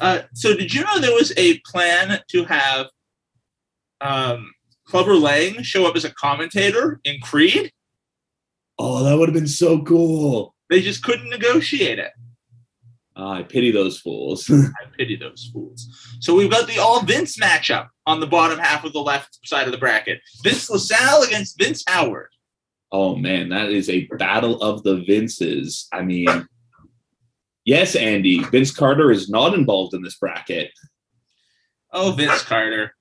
Uh, 0.00 0.22
so 0.34 0.54
did 0.54 0.72
you 0.74 0.82
know 0.84 1.00
there 1.00 1.14
was 1.14 1.32
a 1.36 1.58
plan 1.60 2.20
to 2.28 2.44
have 2.44 2.86
um, 4.00 4.52
Clubber 4.86 5.14
Lang 5.14 5.62
show 5.62 5.86
up 5.86 5.96
as 5.96 6.04
a 6.04 6.12
commentator 6.14 7.00
in 7.04 7.20
Creed? 7.20 7.72
Oh, 8.78 9.02
that 9.04 9.16
would 9.16 9.28
have 9.28 9.34
been 9.34 9.46
so 9.46 9.82
cool. 9.82 10.54
They 10.68 10.82
just 10.82 11.02
couldn't 11.02 11.30
negotiate 11.30 11.98
it. 11.98 12.12
Uh, 13.16 13.28
I 13.30 13.42
pity 13.44 13.70
those 13.70 13.98
fools. 13.98 14.50
I 14.50 14.66
pity 14.98 15.16
those 15.16 15.48
fools. 15.50 15.88
So 16.20 16.34
we've 16.34 16.50
got 16.50 16.68
the 16.68 16.78
all 16.78 17.02
Vince 17.02 17.38
matchup 17.38 17.88
on 18.04 18.20
the 18.20 18.26
bottom 18.26 18.58
half 18.58 18.84
of 18.84 18.92
the 18.92 19.00
left 19.00 19.38
side 19.46 19.64
of 19.66 19.72
the 19.72 19.78
bracket. 19.78 20.20
Vince 20.42 20.68
LaSalle 20.68 21.22
against 21.22 21.58
Vince 21.58 21.82
Howard. 21.88 22.28
oh 22.92 23.16
man, 23.16 23.48
that 23.48 23.70
is 23.70 23.88
a 23.88 24.04
battle 24.18 24.60
of 24.60 24.82
the 24.82 25.02
Vinces. 25.06 25.88
I 25.92 26.02
mean, 26.02 26.28
yes, 27.66 27.94
Andy, 27.94 28.42
Vince 28.44 28.70
Carter 28.70 29.10
is 29.10 29.28
not 29.28 29.52
involved 29.52 29.92
in 29.92 30.02
this 30.02 30.16
bracket. 30.16 30.70
Oh, 31.92 32.12
Vince 32.12 32.42
Carter. 32.42 32.94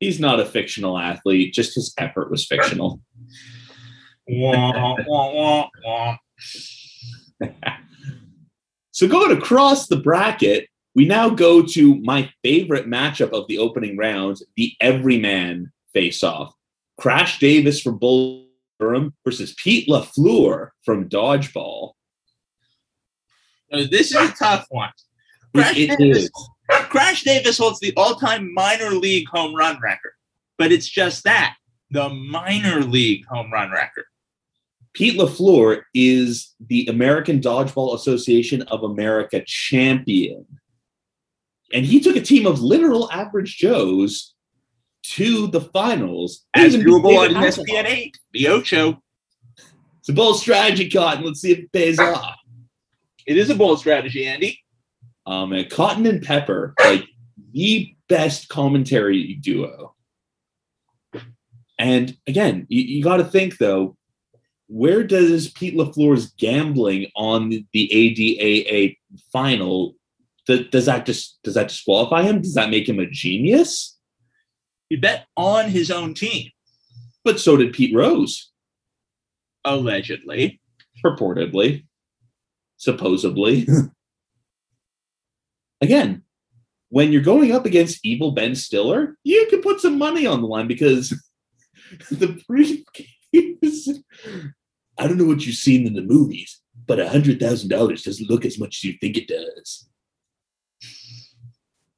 He's 0.00 0.20
not 0.20 0.40
a 0.40 0.44
fictional 0.44 0.98
athlete, 0.98 1.54
just 1.54 1.74
his 1.74 1.94
effort 1.96 2.30
was 2.30 2.46
fictional. 2.46 3.00
Wah, 4.28 4.96
wah, 5.06 5.32
wah, 5.32 5.68
wah. 5.82 6.16
So 8.94 9.08
going 9.08 9.36
across 9.36 9.88
the 9.88 9.96
bracket, 9.96 10.68
we 10.94 11.04
now 11.04 11.28
go 11.28 11.62
to 11.62 11.96
my 12.02 12.30
favorite 12.44 12.86
matchup 12.86 13.32
of 13.32 13.48
the 13.48 13.58
opening 13.58 13.96
rounds, 13.96 14.40
the 14.56 14.72
everyman 14.80 15.72
face-off. 15.92 16.54
Crash 17.00 17.40
Davis 17.40 17.80
from 17.80 17.98
Bull 17.98 18.46
versus 18.80 19.52
Pete 19.60 19.88
LaFleur 19.88 20.68
from 20.84 21.08
Dodgeball. 21.08 21.93
This 23.70 24.14
is 24.14 24.30
a 24.30 24.32
tough 24.32 24.66
one. 24.68 24.90
It- 25.54 25.58
Crash 25.58 25.78
it 25.78 25.98
Davis, 25.98 26.24
is. 26.24 26.30
Crash 26.88 27.22
Davis 27.22 27.58
holds 27.58 27.78
the 27.78 27.92
all-time 27.96 28.52
minor 28.54 28.90
league 28.90 29.28
home 29.28 29.54
run 29.54 29.78
record, 29.80 30.12
but 30.58 30.72
it's 30.72 30.88
just 30.88 31.24
that 31.24 31.54
the 31.90 32.08
minor 32.08 32.80
league 32.80 33.24
home 33.26 33.52
run 33.52 33.70
record. 33.70 34.04
Pete 34.94 35.18
LaFleur 35.18 35.82
is 35.92 36.54
the 36.68 36.86
American 36.86 37.40
Dodgeball 37.40 37.94
Association 37.94 38.62
of 38.62 38.82
America 38.84 39.42
champion. 39.46 40.46
And 41.72 41.84
he 41.84 42.00
took 42.00 42.16
a 42.16 42.20
team 42.20 42.46
of 42.46 42.60
literal 42.62 43.10
average 43.10 43.56
Joes 43.56 44.34
to 45.04 45.48
the 45.48 45.60
finals. 45.60 46.44
As 46.54 46.76
viewable 46.76 47.18
on 47.18 47.30
ESPN 47.30 47.86
eight, 47.86 48.18
the 48.32 48.48
Ocho. 48.48 49.02
It's 49.98 50.08
a 50.08 50.12
bold 50.12 50.38
strategy, 50.38 50.88
Cotton. 50.88 51.24
Let's 51.24 51.40
see 51.40 51.52
if 51.52 51.58
it 51.60 51.72
pays 51.72 51.98
off. 52.00 52.36
It 53.26 53.36
is 53.36 53.50
a 53.50 53.54
bold 53.54 53.78
strategy, 53.78 54.26
Andy. 54.26 54.60
Um, 55.26 55.52
and 55.52 55.68
Cotton 55.70 56.06
and 56.06 56.22
Pepper, 56.22 56.74
like 56.84 57.04
the 57.52 57.94
best 58.08 58.48
commentary 58.48 59.34
duo. 59.36 59.94
And 61.78 62.16
again, 62.26 62.66
you, 62.68 62.82
you 62.82 63.02
got 63.04 63.16
to 63.16 63.24
think 63.24 63.58
though, 63.58 63.96
where 64.68 65.02
does 65.02 65.48
Pete 65.50 65.74
LaFleur's 65.76 66.32
gambling 66.32 67.06
on 67.16 67.48
the 67.50 67.66
ADAA 67.92 68.96
final? 69.32 69.94
th- 70.46 70.70
Does 70.70 70.86
that 70.86 71.06
just 71.06 71.38
does 71.42 71.54
that 71.54 71.68
disqualify 71.68 72.22
him? 72.22 72.40
Does 72.42 72.54
that 72.54 72.70
make 72.70 72.88
him 72.88 72.98
a 72.98 73.06
genius? 73.06 73.98
He 74.88 74.96
bet 74.96 75.26
on 75.36 75.68
his 75.70 75.90
own 75.90 76.14
team, 76.14 76.50
But 77.24 77.40
so 77.40 77.56
did 77.56 77.72
Pete 77.72 77.94
Rose, 77.94 78.50
allegedly. 79.64 80.60
purportedly, 81.04 81.84
supposedly. 82.76 83.66
Again, 85.80 86.22
when 86.88 87.12
you're 87.12 87.22
going 87.22 87.52
up 87.52 87.66
against 87.66 88.04
evil 88.04 88.32
Ben 88.32 88.54
Stiller, 88.54 89.16
you 89.24 89.46
can 89.50 89.60
put 89.62 89.80
some 89.80 89.98
money 89.98 90.26
on 90.26 90.40
the 90.40 90.46
line 90.46 90.68
because 90.68 91.10
the 92.10 92.40
briefcase. 92.48 93.08
I 94.96 95.08
don't 95.08 95.18
know 95.18 95.24
what 95.24 95.44
you've 95.44 95.56
seen 95.56 95.86
in 95.86 95.94
the 95.94 96.02
movies, 96.02 96.60
but 96.86 97.00
a 97.00 97.08
hundred 97.08 97.40
thousand 97.40 97.68
dollars 97.68 98.02
doesn't 98.02 98.30
look 98.30 98.44
as 98.44 98.58
much 98.58 98.78
as 98.78 98.84
you 98.84 98.94
think 99.00 99.16
it 99.16 99.28
does. 99.28 99.88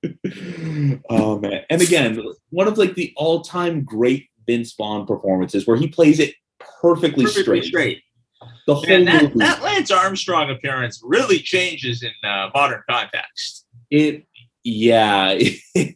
oh 1.10 1.38
man! 1.38 1.62
And 1.68 1.82
again, 1.82 2.22
one 2.50 2.68
of 2.68 2.78
like 2.78 2.94
the 2.94 3.12
all-time 3.16 3.84
great 3.84 4.28
Vince 4.46 4.74
Vaughn 4.74 5.06
performances, 5.06 5.66
where 5.66 5.76
he 5.76 5.88
plays 5.88 6.18
it 6.20 6.34
perfectly, 6.80 7.24
Perfectly 7.24 7.42
straight. 7.42 7.64
straight. 7.64 8.02
The 8.66 8.74
whole 8.74 8.86
And 8.90 9.06
that, 9.08 9.22
movie. 9.22 9.38
that 9.38 9.62
Lance 9.62 9.90
Armstrong 9.90 10.50
appearance 10.50 11.00
really 11.02 11.38
changes 11.38 12.02
in 12.02 12.12
uh, 12.28 12.50
modern 12.54 12.82
context. 12.88 13.66
it 13.90 14.26
yeah 14.64 15.30
it, 15.74 15.94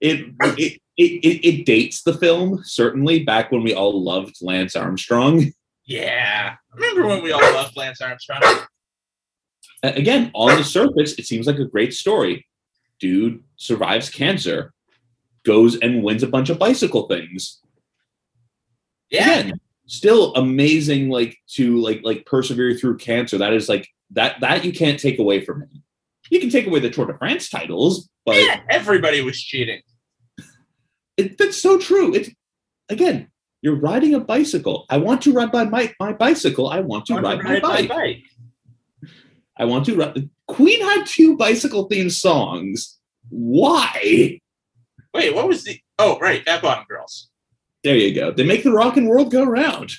it, 0.00 0.34
it, 0.40 0.80
it 0.96 1.46
it 1.48 1.66
dates 1.66 2.02
the 2.02 2.14
film 2.14 2.60
certainly 2.64 3.22
back 3.22 3.52
when 3.52 3.62
we 3.62 3.74
all 3.74 4.02
loved 4.02 4.36
lance 4.40 4.74
armstrong 4.74 5.52
Yeah. 5.86 6.54
Remember 6.72 7.06
when 7.06 7.22
we 7.22 7.30
all 7.32 7.40
loved 7.52 7.76
Lance 7.76 8.00
Armstrong? 8.00 8.40
Again 9.82 10.30
on 10.34 10.56
the 10.56 10.64
surface 10.64 11.12
it 11.18 11.26
seems 11.26 11.46
like 11.46 11.58
a 11.58 11.66
great 11.66 11.92
story 11.92 12.46
dude 12.98 13.42
survives 13.56 14.08
cancer 14.08 14.72
goes 15.44 15.76
and 15.76 16.02
wins 16.02 16.22
a 16.22 16.26
bunch 16.26 16.48
of 16.48 16.58
bicycle 16.58 17.06
things 17.06 17.60
Yeah. 19.10 19.40
again 19.40 19.60
still 19.86 20.32
amazing 20.34 21.08
like 21.10 21.36
to 21.48 21.78
like 21.80 22.00
like 22.02 22.24
persevere 22.26 22.74
through 22.74 22.96
cancer 22.96 23.36
that 23.38 23.52
is 23.52 23.68
like 23.68 23.86
that 24.10 24.40
that 24.40 24.64
you 24.64 24.72
can't 24.72 24.98
take 24.98 25.18
away 25.18 25.44
from 25.44 25.60
him 25.60 25.82
you 26.30 26.40
can 26.40 26.48
take 26.48 26.66
away 26.66 26.80
the 26.80 26.88
tour 26.90 27.06
de 27.06 27.16
france 27.18 27.48
titles 27.50 28.08
but 28.24 28.36
Yeah, 28.36 28.60
everybody 28.70 29.20
was 29.20 29.38
cheating. 29.40 29.82
it, 31.16 31.36
that's 31.38 31.60
so 31.60 31.78
true. 31.78 32.14
It's 32.14 32.30
again, 32.88 33.28
you're 33.62 33.76
riding 33.78 34.14
a 34.14 34.20
bicycle. 34.20 34.86
I 34.88 34.96
want 34.98 35.22
to 35.22 35.32
ride 35.32 35.52
by 35.52 35.64
my, 35.64 35.92
my 36.00 36.12
bicycle. 36.12 36.68
I 36.68 36.80
want 36.80 37.06
to 37.06 37.14
Want 37.14 37.24
to 37.26 37.30
ride 37.30 37.42
my 37.44 37.50
ride 37.52 37.62
my 37.62 37.70
bike. 37.70 37.88
bike. 37.90 39.10
I 39.58 39.64
want 39.66 39.84
to 39.86 39.96
ride. 39.96 40.30
Queen 40.48 40.80
had 40.80 41.04
two 41.06 41.36
bicycle 41.36 41.88
themed 41.88 42.12
songs. 42.12 42.98
Why? 43.28 44.40
Wait, 45.12 45.34
what 45.34 45.46
was 45.48 45.64
the? 45.64 45.78
Oh, 45.98 46.18
right, 46.18 46.42
Fat 46.44 46.62
Bottom 46.62 46.84
Girls. 46.88 47.28
There 47.84 47.96
you 47.96 48.14
go. 48.14 48.32
They 48.32 48.44
make 48.44 48.64
the 48.64 48.72
rock 48.72 48.96
and 48.96 49.06
world 49.06 49.30
go 49.30 49.44
round. 49.44 49.92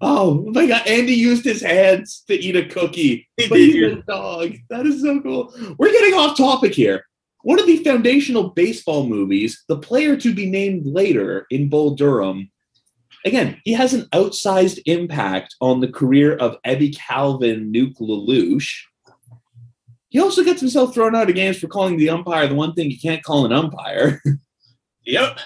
Oh 0.00 0.44
my 0.52 0.66
god, 0.66 0.86
Andy 0.86 1.12
used 1.12 1.44
his 1.44 1.60
hands 1.60 2.22
to 2.28 2.34
eat 2.34 2.54
a 2.54 2.68
cookie. 2.68 3.28
He 3.36 3.48
but 3.48 3.58
he's 3.58 3.92
a 3.92 3.96
dog. 4.02 4.54
That 4.70 4.86
is 4.86 5.02
so 5.02 5.20
cool. 5.20 5.52
We're 5.76 5.90
getting 5.90 6.14
off 6.14 6.36
topic 6.36 6.72
here. 6.72 7.04
One 7.42 7.58
of 7.58 7.66
the 7.66 7.82
foundational 7.82 8.50
baseball 8.50 9.08
movies, 9.08 9.64
the 9.68 9.78
player 9.78 10.16
to 10.16 10.32
be 10.32 10.48
named 10.48 10.86
later 10.86 11.46
in 11.50 11.68
Bull 11.68 11.96
Durham, 11.96 12.50
again, 13.24 13.60
he 13.64 13.72
has 13.72 13.92
an 13.92 14.02
outsized 14.12 14.80
impact 14.86 15.56
on 15.60 15.80
the 15.80 15.88
career 15.88 16.36
of 16.36 16.62
Ebby 16.64 16.96
Calvin 16.96 17.72
Nuke 17.72 17.98
LaLoosh. 17.98 18.72
He 20.10 20.20
also 20.20 20.44
gets 20.44 20.60
himself 20.60 20.94
thrown 20.94 21.16
out 21.16 21.28
of 21.28 21.34
games 21.34 21.58
for 21.58 21.66
calling 21.66 21.96
the 21.96 22.10
umpire 22.10 22.46
the 22.46 22.54
one 22.54 22.74
thing 22.74 22.90
you 22.90 22.98
can't 23.00 23.24
call 23.24 23.44
an 23.44 23.52
umpire. 23.52 24.22
Yep. 25.04 25.38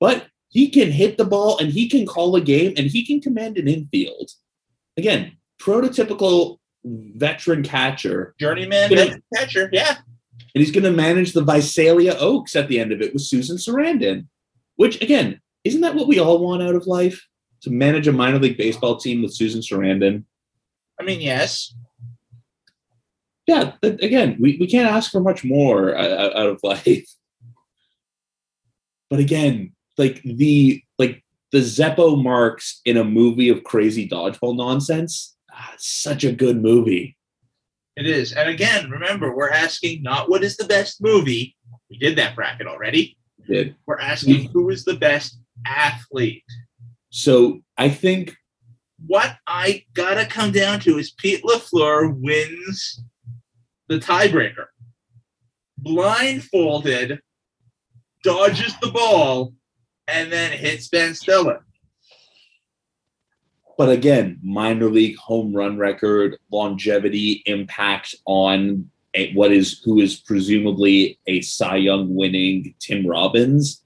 But 0.00 0.26
he 0.48 0.70
can 0.70 0.90
hit 0.90 1.18
the 1.18 1.24
ball 1.24 1.58
and 1.58 1.70
he 1.70 1.88
can 1.88 2.06
call 2.06 2.34
a 2.36 2.40
game 2.40 2.74
and 2.76 2.86
he 2.86 3.04
can 3.04 3.20
command 3.20 3.58
an 3.58 3.68
infield. 3.68 4.30
Again, 4.96 5.36
prototypical 5.60 6.58
veteran 6.84 7.62
catcher, 7.62 8.34
Journeyman 8.38 8.88
veteran 8.88 9.22
catcher. 9.34 9.68
Yeah. 9.72 9.96
and 10.54 10.64
he's 10.64 10.70
going 10.70 10.84
to 10.84 10.90
manage 10.92 11.32
the 11.32 11.44
Visalia 11.44 12.16
Oaks 12.18 12.56
at 12.56 12.68
the 12.68 12.80
end 12.80 12.92
of 12.92 13.02
it 13.02 13.12
with 13.12 13.22
Susan 13.22 13.56
Sarandon. 13.56 14.26
Which, 14.76 15.02
again, 15.02 15.40
isn't 15.64 15.80
that 15.80 15.94
what 15.94 16.08
we 16.08 16.18
all 16.18 16.38
want 16.38 16.62
out 16.62 16.74
of 16.74 16.86
life? 16.86 17.26
To 17.62 17.70
manage 17.70 18.06
a 18.06 18.12
minor 18.12 18.38
league 18.38 18.58
baseball 18.58 18.96
team 18.96 19.22
with 19.22 19.34
Susan 19.34 19.60
Sarandon. 19.60 20.24
I 21.00 21.04
mean, 21.04 21.20
yes. 21.20 21.74
Yeah, 23.46 23.72
but 23.80 24.02
again, 24.02 24.36
we, 24.40 24.56
we 24.58 24.66
can't 24.66 24.90
ask 24.90 25.10
for 25.10 25.20
much 25.20 25.44
more 25.44 25.96
uh, 25.96 26.30
out 26.34 26.48
of 26.48 26.60
life. 26.62 27.08
But 29.08 29.20
again, 29.20 29.75
like 29.98 30.22
the 30.22 30.82
like 30.98 31.22
the 31.52 31.58
Zeppo 31.58 32.22
Marx 32.22 32.80
in 32.84 32.96
a 32.96 33.04
movie 33.04 33.48
of 33.48 33.64
crazy 33.64 34.08
dodgeball 34.08 34.56
nonsense. 34.56 35.36
ah, 35.52 35.74
such 35.78 36.24
a 36.24 36.32
good 36.32 36.60
movie. 36.60 37.16
It 37.96 38.06
is. 38.06 38.32
And 38.34 38.48
again, 38.50 38.90
remember, 38.90 39.34
we're 39.34 39.50
asking 39.50 40.02
not 40.02 40.28
what 40.28 40.44
is 40.44 40.56
the 40.56 40.66
best 40.66 41.00
movie. 41.02 41.56
We 41.88 41.96
did 41.98 42.16
that 42.18 42.34
bracket 42.36 42.66
already. 42.66 43.16
Did 43.48 43.76
We're 43.86 44.00
asking 44.00 44.48
who 44.48 44.68
is 44.70 44.84
the 44.84 44.96
best 44.96 45.38
athlete. 45.66 46.44
so 47.10 47.60
I 47.78 47.88
think 47.88 48.36
What 49.06 49.36
I 49.46 49.84
gotta 49.94 50.26
come 50.26 50.50
down 50.52 50.80
to 50.80 50.98
is 50.98 51.12
Pete 51.12 51.42
LaFleur 51.44 52.14
wins 52.20 53.00
the 53.88 53.98
tiebreaker. 53.98 54.66
Blindfolded, 55.78 57.20
dodges 58.24 58.74
the 58.82 58.90
ball, 58.90 59.52
and 60.08 60.32
then 60.32 60.52
hits 60.52 60.88
Ben 60.88 61.14
Stiller. 61.14 61.64
But 63.76 63.90
again, 63.90 64.38
minor 64.42 64.88
league 64.88 65.16
home 65.16 65.54
run 65.54 65.76
record, 65.76 66.38
longevity, 66.50 67.42
impact 67.46 68.14
on 68.24 68.90
a, 69.14 69.32
what 69.34 69.52
is 69.52 69.80
who 69.84 70.00
is 70.00 70.16
presumably 70.16 71.18
a 71.26 71.42
Cy 71.42 71.76
Young 71.76 72.14
winning 72.14 72.74
Tim 72.78 73.06
Robbins. 73.06 73.82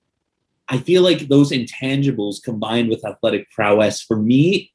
I 0.68 0.78
feel 0.78 1.02
like 1.02 1.26
those 1.28 1.50
intangibles 1.50 2.42
combined 2.42 2.88
with 2.88 3.04
athletic 3.04 3.50
prowess 3.50 4.00
for 4.00 4.16
me, 4.16 4.72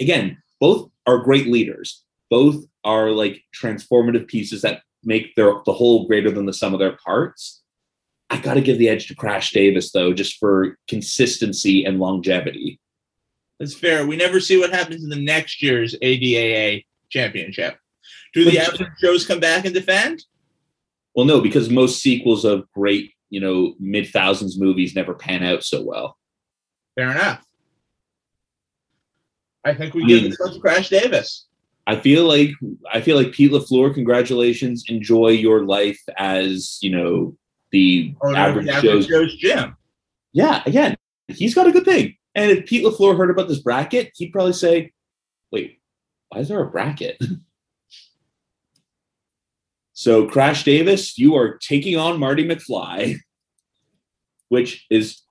again, 0.00 0.38
both 0.60 0.90
are 1.06 1.18
great 1.18 1.46
leaders. 1.46 2.04
Both 2.30 2.64
are 2.84 3.10
like 3.10 3.42
transformative 3.54 4.26
pieces 4.26 4.62
that 4.62 4.82
make 5.04 5.34
their 5.34 5.52
the 5.66 5.72
whole 5.72 6.06
greater 6.06 6.30
than 6.30 6.46
the 6.46 6.52
sum 6.52 6.72
of 6.72 6.80
their 6.80 6.96
parts. 6.96 7.57
I 8.30 8.38
got 8.38 8.54
to 8.54 8.60
give 8.60 8.78
the 8.78 8.88
edge 8.88 9.08
to 9.08 9.14
Crash 9.14 9.52
Davis 9.52 9.90
though, 9.92 10.12
just 10.12 10.38
for 10.38 10.76
consistency 10.86 11.84
and 11.84 11.98
longevity. 11.98 12.78
That's 13.58 13.74
fair. 13.74 14.06
We 14.06 14.16
never 14.16 14.38
see 14.40 14.58
what 14.58 14.72
happens 14.72 15.02
in 15.02 15.08
the 15.10 15.16
next 15.20 15.62
year's 15.62 15.96
ADAA 16.02 16.84
championship. 17.08 17.76
Do 18.34 18.44
the 18.44 18.58
average 18.58 18.88
Joes 19.00 19.26
come 19.26 19.40
back 19.40 19.64
and 19.64 19.74
defend? 19.74 20.24
Well, 21.14 21.26
no, 21.26 21.40
because 21.40 21.68
most 21.70 22.00
sequels 22.00 22.44
of 22.44 22.70
great, 22.72 23.12
you 23.30 23.40
know, 23.40 23.74
mid 23.80 24.08
thousands 24.08 24.60
movies 24.60 24.94
never 24.94 25.14
pan 25.14 25.42
out 25.42 25.64
so 25.64 25.82
well. 25.82 26.16
Fair 26.94 27.10
enough. 27.10 27.42
I 29.64 29.74
think 29.74 29.94
we 29.94 30.04
I 30.04 30.06
give 30.06 30.22
mean- 30.22 30.30
this 30.38 30.54
to 30.54 30.60
Crash 30.60 30.88
Davis. 30.90 31.46
I 31.86 31.96
feel 31.98 32.24
like 32.28 32.50
I 32.92 33.00
feel 33.00 33.16
like 33.16 33.32
Pete 33.32 33.50
Lafleur. 33.50 33.94
Congratulations, 33.94 34.84
enjoy 34.88 35.28
your 35.28 35.64
life 35.64 35.98
as 36.18 36.78
you 36.82 36.90
know 36.90 37.34
the 37.70 38.14
of 38.22 38.34
average 38.34 38.66
the 38.66 38.72
average 38.72 38.92
Joe's. 38.92 39.06
Joe's 39.06 39.36
gym. 39.36 39.76
Yeah, 40.32 40.62
again, 40.66 40.96
he's 41.28 41.54
got 41.54 41.66
a 41.66 41.72
good 41.72 41.84
thing. 41.84 42.16
And 42.34 42.50
if 42.50 42.66
Pete 42.66 42.84
Lafleur 42.84 43.16
heard 43.16 43.30
about 43.30 43.48
this 43.48 43.60
bracket, 43.60 44.12
he'd 44.16 44.32
probably 44.32 44.52
say, 44.52 44.92
"Wait, 45.50 45.80
why 46.28 46.40
is 46.40 46.48
there 46.48 46.62
a 46.62 46.70
bracket?" 46.70 47.20
so, 49.92 50.28
Crash 50.28 50.64
Davis, 50.64 51.18
you 51.18 51.34
are 51.36 51.58
taking 51.58 51.96
on 51.96 52.20
Marty 52.20 52.46
McFly, 52.46 53.16
which 54.48 54.86
is 54.90 55.22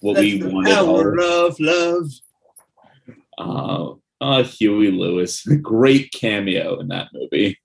what 0.00 0.14
That's 0.14 0.24
we 0.24 0.38
the 0.40 0.50
wanted. 0.50 0.72
all- 0.76 0.86
power 0.86 1.20
of 1.20 1.56
love. 1.60 2.06
Uh, 3.38 3.94
uh, 4.20 4.42
Huey 4.42 4.90
Lewis, 4.90 5.46
great 5.62 6.12
cameo 6.12 6.78
in 6.80 6.88
that 6.88 7.08
movie. 7.14 7.58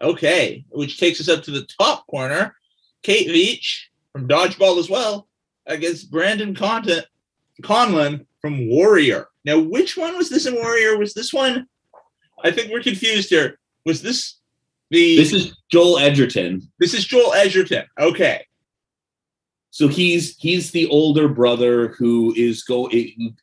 Okay, 0.00 0.64
which 0.70 0.98
takes 0.98 1.20
us 1.20 1.28
up 1.28 1.42
to 1.44 1.50
the 1.50 1.66
top 1.78 2.06
corner. 2.06 2.54
Kate 3.02 3.28
Veatch 3.28 3.84
from 4.12 4.28
Dodgeball 4.28 4.78
as 4.78 4.88
well 4.90 5.28
against 5.66 6.10
Brendan 6.10 6.54
Content, 6.54 7.06
Conlon 7.62 8.26
from 8.40 8.68
Warrior. 8.68 9.28
Now, 9.44 9.58
which 9.58 9.96
one 9.96 10.16
was 10.16 10.28
this 10.30 10.46
in 10.46 10.54
Warrior? 10.54 10.98
Was 10.98 11.14
this 11.14 11.32
one? 11.32 11.66
I 12.44 12.50
think 12.50 12.72
we're 12.72 12.82
confused 12.82 13.30
here. 13.30 13.58
Was 13.84 14.02
this 14.02 14.38
the? 14.90 15.16
This 15.16 15.32
is 15.32 15.56
Joel 15.70 15.98
Edgerton. 15.98 16.62
this 16.78 16.94
is 16.94 17.04
Joel 17.04 17.32
Edgerton. 17.34 17.84
Okay, 17.98 18.44
So 19.70 19.88
he's 19.88 20.36
he's 20.36 20.70
the 20.70 20.86
older 20.88 21.28
brother 21.28 21.88
who 21.88 22.34
is 22.36 22.62
go 22.62 22.90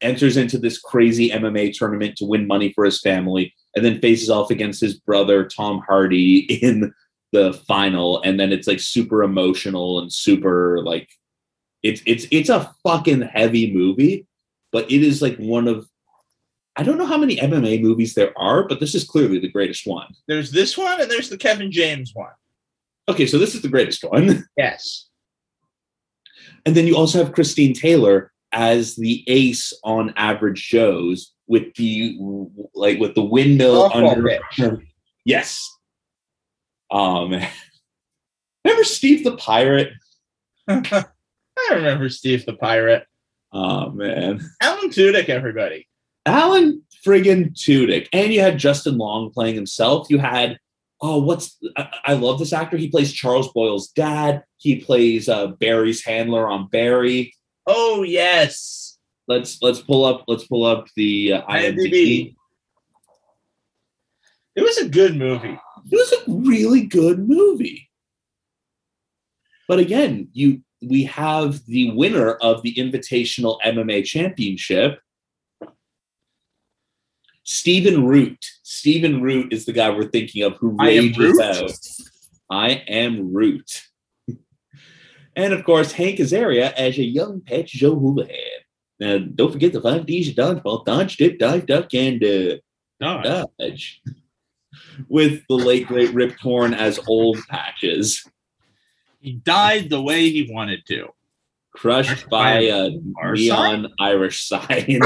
enters 0.01 0.37
into 0.37 0.57
this 0.57 0.79
crazy 0.79 1.29
MMA 1.29 1.73
tournament 1.73 2.15
to 2.17 2.25
win 2.25 2.47
money 2.47 2.71
for 2.73 2.85
his 2.85 3.01
family, 3.01 3.53
and 3.75 3.83
then 3.83 3.99
faces 3.99 4.29
off 4.29 4.51
against 4.51 4.81
his 4.81 4.95
brother 4.95 5.45
Tom 5.45 5.81
Hardy 5.87 6.39
in 6.63 6.93
the 7.35 7.53
final, 7.67 8.21
and 8.21 8.39
then 8.39 8.53
it's 8.53 8.67
like 8.67 8.79
super 8.79 9.21
emotional 9.21 9.99
and 9.99 10.11
super 10.11 10.81
like 10.83 11.09
it's 11.83 12.01
it's 12.05 12.25
it's 12.31 12.49
a 12.49 12.73
fucking 12.81 13.23
heavy 13.23 13.73
movie, 13.73 14.25
but 14.71 14.89
it 14.89 15.03
is 15.03 15.21
like 15.21 15.35
one 15.37 15.67
of 15.67 15.85
I 16.77 16.83
don't 16.83 16.97
know 16.97 17.05
how 17.05 17.17
many 17.17 17.35
MMA 17.35 17.81
movies 17.81 18.13
there 18.13 18.33
are, 18.37 18.67
but 18.67 18.79
this 18.79 18.95
is 18.95 19.03
clearly 19.03 19.39
the 19.39 19.51
greatest 19.51 19.85
one. 19.85 20.07
there's 20.27 20.51
this 20.51 20.77
one 20.77 21.01
and 21.01 21.11
there's 21.11 21.29
the 21.29 21.37
Kevin 21.37 21.71
James 21.71 22.11
one. 22.13 22.31
Okay, 23.09 23.27
so 23.27 23.37
this 23.37 23.53
is 23.53 23.61
the 23.61 23.67
greatest 23.69 24.03
one. 24.03 24.45
Yes. 24.57 25.09
And 26.65 26.75
then 26.75 26.87
you 26.87 26.95
also 26.95 27.23
have 27.23 27.33
Christine 27.33 27.73
Taylor 27.73 28.31
as 28.51 28.95
the 28.95 29.23
ace 29.27 29.73
on 29.83 30.13
average 30.15 30.59
shows 30.59 31.33
with 31.47 31.73
the 31.75 32.17
like 32.73 32.97
with 32.99 33.13
the 33.13 33.21
windmill 33.21 33.89
Softball 33.89 34.57
under. 34.59 34.83
Yes. 35.25 35.74
Um 36.91 37.31
remember 38.65 38.83
Steve 38.83 39.23
the 39.23 39.37
Pirate? 39.37 39.93
I 40.67 41.05
remember 41.71 42.09
Steve 42.09 42.45
the 42.45 42.53
Pirate. 42.53 43.05
Oh 43.51 43.89
man. 43.91 44.41
Alan 44.61 44.89
Tudyk, 44.89 45.29
everybody. 45.29 45.87
Alan 46.25 46.83
friggin' 47.05 47.53
Tudyk. 47.53 48.07
And 48.11 48.33
you 48.33 48.41
had 48.41 48.57
Justin 48.57 48.97
Long 48.97 49.31
playing 49.31 49.55
himself. 49.55 50.07
You 50.09 50.19
had 50.19 50.59
oh, 51.01 51.21
what's 51.21 51.57
I, 51.77 51.89
I 52.05 52.13
love 52.13 52.39
this 52.39 52.53
actor. 52.53 52.77
He 52.77 52.89
plays 52.89 53.13
Charles 53.13 53.51
Boyle's 53.53 53.89
dad. 53.89 54.43
He 54.57 54.81
plays 54.81 55.29
uh, 55.29 55.47
Barry's 55.47 56.03
handler 56.03 56.49
on 56.49 56.67
Barry. 56.67 57.33
Oh 57.67 58.03
yes. 58.03 58.97
Let's 59.27 59.61
let's 59.61 59.79
pull 59.79 60.05
up 60.05 60.23
let's 60.27 60.45
pull 60.47 60.65
up 60.65 60.87
the 60.95 61.33
uh, 61.33 61.41
IMDb. 61.47 61.77
IMDb. 61.77 62.35
It 64.55 64.61
was 64.61 64.77
a 64.77 64.87
good 64.87 65.15
movie. 65.15 65.59
It 65.91 65.95
was 65.95 66.13
a 66.13 66.49
really 66.49 66.81
good 66.81 67.27
movie. 67.27 67.89
But 69.67 69.79
again, 69.79 70.29
you 70.33 70.61
we 70.81 71.03
have 71.05 71.65
the 71.65 71.91
winner 71.91 72.33
of 72.33 72.61
the 72.61 72.73
Invitational 72.75 73.59
MMA 73.65 74.05
Championship, 74.05 74.99
Stephen 77.43 78.05
Root. 78.05 78.43
Stephen 78.63 79.21
Root 79.21 79.53
is 79.53 79.65
the 79.65 79.73
guy 79.73 79.89
we're 79.89 80.09
thinking 80.09 80.43
of 80.43 80.57
who 80.57 80.75
I 80.79 80.89
am 80.89 81.03
rages 81.05 81.17
Root? 81.17 81.41
out. 81.41 81.71
I 82.49 82.69
am 82.87 83.33
Root. 83.33 83.83
and 85.35 85.53
of 85.53 85.63
course, 85.63 85.91
Hank 85.91 86.19
Azaria 86.19 86.73
as 86.73 86.97
a 86.97 87.03
young 87.03 87.41
Patches 87.41 87.83
O'Houlihan. 87.83 88.35
Now, 88.99 89.17
don't 89.17 89.51
forget 89.51 89.73
the 89.73 89.81
five 89.81 90.05
D's 90.05 90.29
of 90.29 90.35
dodgeball: 90.35 90.85
dodge, 90.85 91.17
dip, 91.17 91.39
dive, 91.39 91.65
duck, 91.65 91.93
and 91.93 92.23
uh, 92.23 92.55
No, 92.99 93.45
Dodge. 93.59 94.01
With 95.07 95.41
the 95.47 95.55
late 95.55 95.87
great 95.87 96.13
Rip 96.13 96.37
Torn 96.39 96.73
as 96.73 96.99
old 97.07 97.37
patches. 97.49 98.25
he 99.19 99.33
died 99.33 99.89
the 99.89 100.01
way 100.01 100.29
he 100.29 100.49
wanted 100.51 100.85
to. 100.87 101.09
crushed 101.73 102.29
by 102.29 102.61
a 102.61 102.89
neon 103.33 103.93
Irish 103.99 104.47
sign. 104.47 105.01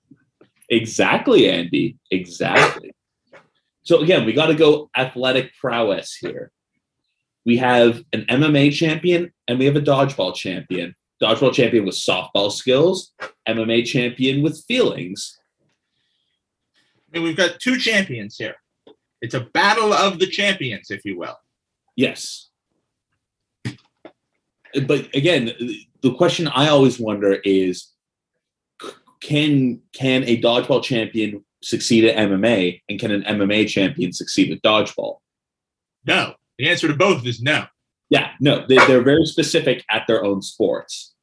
exactly, 0.68 1.48
Andy. 1.48 1.96
Exactly. 2.10 2.92
So 3.82 4.00
again, 4.00 4.24
we 4.24 4.32
got 4.32 4.46
to 4.46 4.54
go 4.54 4.90
athletic 4.96 5.52
prowess 5.60 6.14
here. 6.14 6.50
We 7.44 7.56
have 7.58 8.02
an 8.12 8.24
MMA 8.28 8.72
champion 8.72 9.32
and 9.48 9.58
we 9.58 9.64
have 9.66 9.76
a 9.76 9.80
dodgeball 9.80 10.34
champion. 10.34 10.94
Dodgeball 11.20 11.52
champion 11.52 11.84
with 11.84 11.94
softball 11.94 12.50
skills, 12.50 13.12
MMA 13.48 13.84
champion 13.84 14.42
with 14.42 14.64
feelings. 14.66 15.38
I 17.08 17.18
mean, 17.18 17.24
we've 17.24 17.36
got 17.36 17.60
two 17.60 17.78
champions 17.78 18.36
here. 18.36 18.56
It's 19.22 19.34
a 19.34 19.40
battle 19.40 19.94
of 19.94 20.18
the 20.18 20.26
champions, 20.26 20.90
if 20.90 21.04
you 21.04 21.18
will. 21.18 21.38
Yes. 21.96 22.50
But 23.64 25.14
again, 25.14 25.52
the 26.02 26.14
question 26.14 26.48
I 26.48 26.68
always 26.68 26.98
wonder 26.98 27.34
is 27.44 27.88
can 29.22 29.80
can 29.92 30.24
a 30.24 30.40
dodgeball 30.42 30.82
champion 30.82 31.44
succeed 31.62 32.04
at 32.04 32.16
MMA 32.16 32.82
and 32.88 32.98
can 32.98 33.12
an 33.12 33.22
MMA 33.22 33.68
champion 33.68 34.12
succeed 34.12 34.52
at 34.52 34.62
dodgeball? 34.62 35.18
No. 36.04 36.34
The 36.58 36.68
answer 36.68 36.88
to 36.88 36.94
both 36.94 37.24
is 37.26 37.40
no. 37.40 37.66
Yeah, 38.10 38.32
no, 38.40 38.66
they, 38.68 38.76
they're 38.76 39.02
very 39.02 39.24
specific 39.24 39.84
at 39.88 40.06
their 40.06 40.22
own 40.22 40.42
sports. 40.42 41.14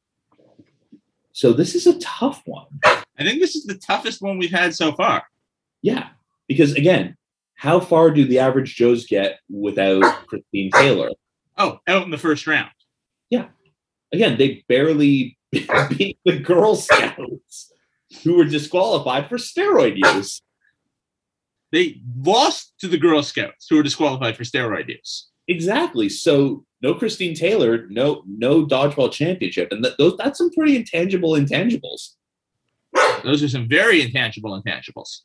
So 1.32 1.52
this 1.52 1.76
is 1.76 1.86
a 1.86 1.98
tough 2.00 2.42
one. 2.46 2.66
I 2.84 3.22
think 3.22 3.40
this 3.40 3.54
is 3.54 3.64
the 3.64 3.76
toughest 3.76 4.20
one 4.20 4.38
we've 4.38 4.50
had 4.50 4.74
so 4.74 4.92
far. 4.92 5.22
Yeah, 5.82 6.08
because 6.48 6.72
again, 6.72 7.16
how 7.60 7.78
far 7.78 8.10
do 8.10 8.24
the 8.24 8.38
average 8.38 8.74
Joes 8.74 9.04
get 9.04 9.38
without 9.50 10.26
Christine 10.26 10.70
Taylor? 10.70 11.10
Oh, 11.58 11.78
out 11.86 12.04
in 12.04 12.10
the 12.10 12.16
first 12.16 12.46
round. 12.46 12.70
Yeah. 13.28 13.48
Again, 14.14 14.38
they 14.38 14.64
barely 14.66 15.36
beat 15.52 16.18
the 16.24 16.38
Girl 16.38 16.74
Scouts 16.74 17.70
who 18.24 18.38
were 18.38 18.46
disqualified 18.46 19.28
for 19.28 19.36
steroid 19.36 19.98
use. 19.98 20.40
They 21.70 22.00
lost 22.16 22.72
to 22.80 22.88
the 22.88 22.96
Girl 22.96 23.22
Scouts, 23.22 23.66
who 23.68 23.76
were 23.76 23.82
disqualified 23.82 24.38
for 24.38 24.44
steroid 24.44 24.88
use. 24.88 25.28
Exactly. 25.46 26.08
So 26.08 26.64
no 26.80 26.94
Christine 26.94 27.34
Taylor, 27.34 27.86
no 27.90 28.22
no 28.26 28.64
dodgeball 28.64 29.12
championship, 29.12 29.70
and 29.70 29.84
th- 29.84 29.96
those 29.98 30.16
that's 30.16 30.38
some 30.38 30.50
pretty 30.50 30.76
intangible 30.76 31.32
intangibles. 31.32 32.14
Those 33.22 33.42
are 33.42 33.48
some 33.48 33.68
very 33.68 34.00
intangible 34.00 34.58
intangibles. 34.58 35.20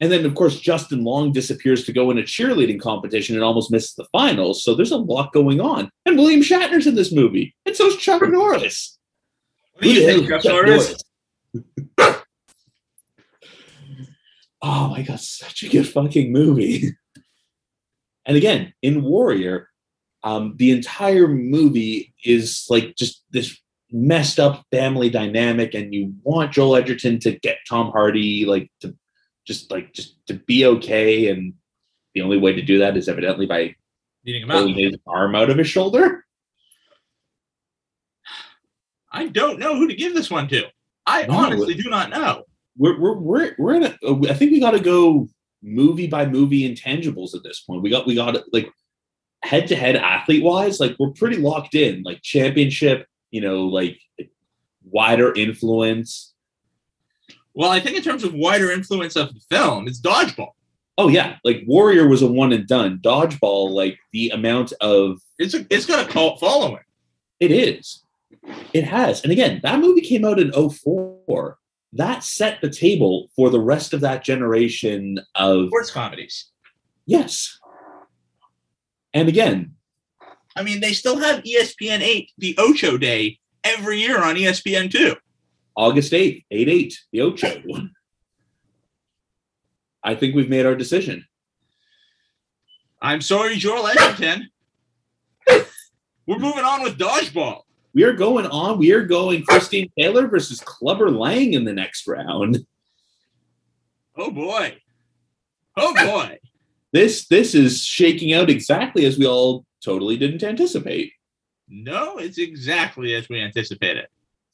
And 0.00 0.10
then 0.10 0.24
of 0.24 0.34
course 0.34 0.58
Justin 0.58 1.04
Long 1.04 1.32
disappears 1.32 1.84
to 1.84 1.92
go 1.92 2.10
in 2.10 2.18
a 2.18 2.22
cheerleading 2.22 2.80
competition 2.80 3.34
and 3.34 3.44
almost 3.44 3.70
misses 3.70 3.94
the 3.94 4.06
finals. 4.12 4.64
So 4.64 4.74
there's 4.74 4.92
a 4.92 4.96
lot 4.96 5.32
going 5.32 5.60
on. 5.60 5.90
And 6.06 6.16
William 6.16 6.40
Shatner's 6.40 6.86
in 6.86 6.94
this 6.94 7.12
movie, 7.12 7.54
and 7.66 7.76
so's 7.76 7.96
Chuck 7.96 8.22
Norris. 8.26 8.98
What 9.74 9.82
do 9.82 9.92
you 9.92 10.06
think, 10.06 10.28
hell 10.28 10.40
Chuck 10.40 10.44
is 10.44 10.44
Chuck 10.44 10.66
Norris? 10.66 11.04
Norris? 11.98 12.16
oh 14.62 14.88
my 14.88 15.02
god, 15.02 15.20
such 15.20 15.62
a 15.62 15.68
good 15.68 15.88
fucking 15.88 16.32
movie. 16.32 16.96
And 18.26 18.36
again, 18.36 18.74
in 18.82 19.02
Warrior, 19.02 19.68
um, 20.22 20.54
the 20.56 20.70
entire 20.70 21.26
movie 21.26 22.14
is 22.22 22.66
like 22.68 22.94
just 22.94 23.24
this 23.30 23.58
messed 23.90 24.38
up 24.38 24.64
family 24.70 25.10
dynamic, 25.10 25.74
and 25.74 25.92
you 25.92 26.14
want 26.22 26.52
Joel 26.52 26.76
Edgerton 26.76 27.18
to 27.20 27.38
get 27.40 27.58
Tom 27.68 27.90
Hardy 27.90 28.44
like 28.44 28.70
to 28.82 28.94
just 29.50 29.70
like 29.72 29.92
just 29.92 30.14
to 30.28 30.34
be 30.34 30.64
okay, 30.64 31.28
and 31.28 31.54
the 32.14 32.22
only 32.22 32.38
way 32.38 32.52
to 32.52 32.62
do 32.62 32.78
that 32.78 32.96
is 32.96 33.08
evidently 33.08 33.46
by 33.46 33.74
Beating 34.22 34.42
him 34.42 34.48
pulling 34.50 34.74
his 34.76 34.94
arm 35.08 35.34
out 35.34 35.50
of 35.50 35.58
his 35.58 35.66
shoulder. 35.68 36.24
I 39.12 39.26
don't 39.26 39.58
know 39.58 39.74
who 39.74 39.88
to 39.88 39.94
give 39.96 40.14
this 40.14 40.30
one 40.30 40.46
to. 40.48 40.64
I 41.06 41.26
No. 41.26 41.34
honestly 41.34 41.74
do 41.74 41.90
not 41.90 42.10
know. 42.10 42.44
we're 42.76 42.98
we're 43.00 43.18
we're 43.18 43.54
we're 43.58 43.74
in 43.74 43.82
a. 43.84 43.98
Uh, 44.06 44.20
I 44.28 44.34
think 44.34 44.52
we 44.52 44.60
got 44.60 44.70
to 44.72 44.80
go 44.80 45.28
movie 45.62 46.06
by 46.06 46.26
movie 46.26 46.72
intangibles 46.72 47.34
at 47.34 47.42
this 47.42 47.60
point. 47.60 47.82
We 47.82 47.90
got 47.90 48.06
we 48.06 48.14
got 48.14 48.36
like 48.52 48.70
head 49.42 49.66
to 49.68 49.74
head 49.76 49.96
athlete 49.96 50.44
wise, 50.44 50.78
like 50.78 50.94
we're 50.98 51.10
pretty 51.10 51.36
locked 51.38 51.74
in. 51.74 52.02
Like 52.04 52.22
championship, 52.22 53.06
you 53.32 53.40
know, 53.40 53.66
like 53.66 53.98
wider 54.84 55.34
influence. 55.34 56.29
Well, 57.54 57.70
I 57.70 57.80
think 57.80 57.96
in 57.96 58.02
terms 58.02 58.24
of 58.24 58.32
wider 58.34 58.70
influence 58.70 59.16
of 59.16 59.34
the 59.34 59.40
film, 59.50 59.88
it's 59.88 60.00
dodgeball. 60.00 60.50
Oh 60.98 61.08
yeah, 61.08 61.36
like 61.44 61.62
Warrior 61.66 62.08
was 62.08 62.22
a 62.22 62.26
one 62.26 62.52
and 62.52 62.66
done. 62.66 62.98
Dodgeball, 63.02 63.70
like 63.70 63.98
the 64.12 64.30
amount 64.30 64.72
of 64.80 65.18
It's 65.38 65.54
a, 65.54 65.66
it's 65.70 65.86
got 65.86 66.06
a 66.06 66.12
cult 66.12 66.38
following. 66.40 66.82
it 67.40 67.50
is, 67.50 68.04
it 68.72 68.84
has. 68.84 69.22
And 69.22 69.32
again, 69.32 69.60
that 69.62 69.80
movie 69.80 70.02
came 70.02 70.24
out 70.24 70.38
in 70.38 70.52
04. 70.52 71.58
That 71.94 72.22
set 72.22 72.60
the 72.60 72.70
table 72.70 73.30
for 73.34 73.50
the 73.50 73.60
rest 73.60 73.92
of 73.94 74.00
that 74.02 74.22
generation 74.22 75.18
of 75.34 75.68
Sports 75.68 75.90
comedies. 75.90 76.46
yes. 77.06 77.58
And 79.12 79.28
again, 79.28 79.74
I 80.54 80.62
mean, 80.62 80.80
they 80.80 80.92
still 80.92 81.18
have 81.18 81.42
ESPN 81.42 82.00
8, 82.00 82.30
the 82.38 82.54
Ocho 82.58 82.96
Day, 82.96 83.38
every 83.64 83.98
year 84.00 84.22
on 84.22 84.36
ESPN 84.36 84.90
2. 84.90 85.16
August 85.80 86.12
8th, 86.12 86.44
8 86.50 86.68
8, 86.68 87.00
the 87.10 87.20
Ocho. 87.22 87.62
I 90.04 90.14
think 90.14 90.34
we've 90.34 90.50
made 90.50 90.66
our 90.66 90.76
decision. 90.76 91.24
I'm 93.00 93.22
sorry, 93.22 93.56
Joel 93.56 93.86
Edgerton. 93.86 94.50
We're 96.26 96.38
moving 96.38 96.64
on 96.64 96.82
with 96.82 96.98
dodgeball. 96.98 97.62
We 97.94 98.02
are 98.02 98.12
going 98.12 98.44
on. 98.44 98.78
We 98.78 98.92
are 98.92 99.06
going 99.06 99.42
Christine 99.42 99.90
Taylor 99.98 100.28
versus 100.28 100.60
Clubber 100.60 101.10
Lang 101.10 101.54
in 101.54 101.64
the 101.64 101.72
next 101.72 102.06
round. 102.06 102.58
Oh 104.18 104.30
boy. 104.30 104.76
Oh 105.78 105.94
boy. 105.94 106.40
This 106.92 107.26
this 107.26 107.54
is 107.54 107.86
shaking 107.86 108.34
out 108.34 108.50
exactly 108.50 109.06
as 109.06 109.16
we 109.16 109.26
all 109.26 109.64
totally 109.82 110.18
didn't 110.18 110.42
anticipate. 110.42 111.14
No, 111.68 112.18
it's 112.18 112.36
exactly 112.36 113.14
as 113.14 113.30
we 113.30 113.40
anticipated. 113.40 114.08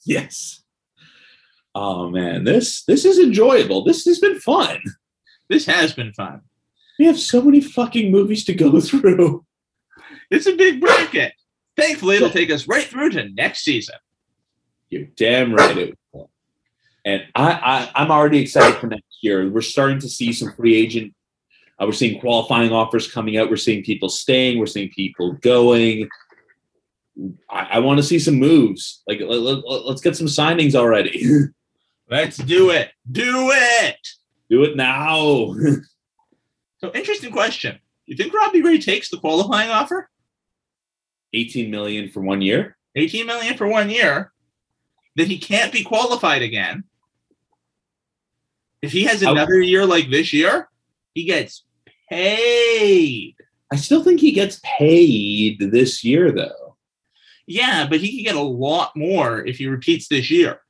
Yes. 0.05 0.62
Oh 1.79 2.09
man, 2.09 2.45
this 2.45 2.85
this 2.85 3.05
is 3.05 3.19
enjoyable. 3.19 3.85
This 3.85 4.07
has 4.07 4.19
been 4.19 4.41
fun. 4.41 4.81
This 5.51 5.67
has 5.67 5.93
been 5.93 6.11
fun. 6.15 6.41
We 6.99 7.05
have 7.05 7.21
so 7.21 7.43
many 7.43 7.61
fucking 7.61 8.11
movies 8.11 8.47
to 8.47 8.55
go 8.55 8.81
through. 8.81 9.45
It's 10.31 10.47
a 10.47 10.57
big 10.57 10.81
bracket. 10.81 11.35
Thankfully, 11.77 12.17
it'll 12.17 12.31
take 12.31 12.51
us 12.51 12.67
right 12.67 12.87
through 12.87 13.11
to 13.11 13.29
next 13.29 13.62
season. 13.62 13.97
You're 14.89 15.05
damn 15.17 15.53
right 15.53 15.77
it 15.77 15.99
will. 16.15 16.31
And 17.05 17.25
I, 17.35 17.53
I 17.53 17.91
I'm 17.95 18.11
already 18.11 18.39
excited 18.39 18.79
for 18.79 18.87
next 18.87 19.19
year. 19.21 19.47
We're 19.51 19.61
starting 19.61 19.99
to 19.99 20.09
see 20.09 20.33
some 20.33 20.55
free 20.55 20.75
agent. 20.75 21.12
Uh, 21.79 21.85
we're 21.85 21.93
seeing 21.93 22.19
qualifying 22.21 22.73
offers 22.73 23.12
coming 23.12 23.37
out. 23.37 23.51
We're 23.51 23.57
seeing 23.59 23.85
people 23.85 24.09
staying. 24.09 24.59
We're 24.59 24.65
seeing 24.65 24.89
people 24.89 25.33
going. 25.43 26.09
I, 27.51 27.69
I 27.73 27.79
want 27.81 27.99
to 27.99 28.03
see 28.03 28.19
some 28.19 28.37
moves. 28.37 29.03
Like 29.07 29.21
let, 29.21 29.41
let, 29.41 29.85
let's 29.85 30.01
get 30.01 30.17
some 30.17 30.27
signings 30.27 30.75
already. 30.75 31.51
Let's 32.09 32.37
do 32.37 32.71
it. 32.71 32.90
Do 33.11 33.51
it. 33.53 34.09
Do 34.49 34.64
it 34.64 34.77
now. 34.77 35.55
So, 36.79 36.92
interesting 36.92 37.33
question. 37.33 37.79
You 38.05 38.16
think 38.16 38.35
Robbie 38.35 38.61
Ray 38.61 38.79
takes 38.79 39.09
the 39.09 39.16
qualifying 39.16 39.71
offer? 39.71 40.11
18 41.33 41.71
million 41.71 42.11
for 42.11 42.21
one 42.21 42.42
year. 42.42 42.77
18 42.97 43.27
million 43.27 43.57
for 43.57 43.66
one 43.66 43.88
year. 43.88 44.31
That 45.16 45.27
he 45.27 45.38
can't 45.38 45.73
be 45.73 45.83
qualified 45.83 46.42
again. 46.42 46.85
If 48.83 48.92
he 48.92 49.05
has 49.05 49.23
another 49.23 49.59
year 49.59 49.87
like 49.87 50.11
this 50.11 50.35
year, 50.35 50.69
he 51.14 51.25
gets 51.25 51.64
paid. 52.11 53.35
I 53.73 53.77
still 53.77 54.05
think 54.05 54.21
he 54.21 54.33
gets 54.33 54.61
paid 54.62 55.59
this 55.59 56.05
year 56.05 56.31
though. 56.31 56.77
Yeah, 57.47 57.87
but 57.88 58.01
he 58.01 58.14
can 58.14 58.25
get 58.25 58.40
a 58.40 58.47
lot 58.47 58.95
more 58.95 59.45
if 59.45 59.57
he 59.57 59.66
repeats 59.66 60.09
this 60.09 60.31
year. 60.31 60.61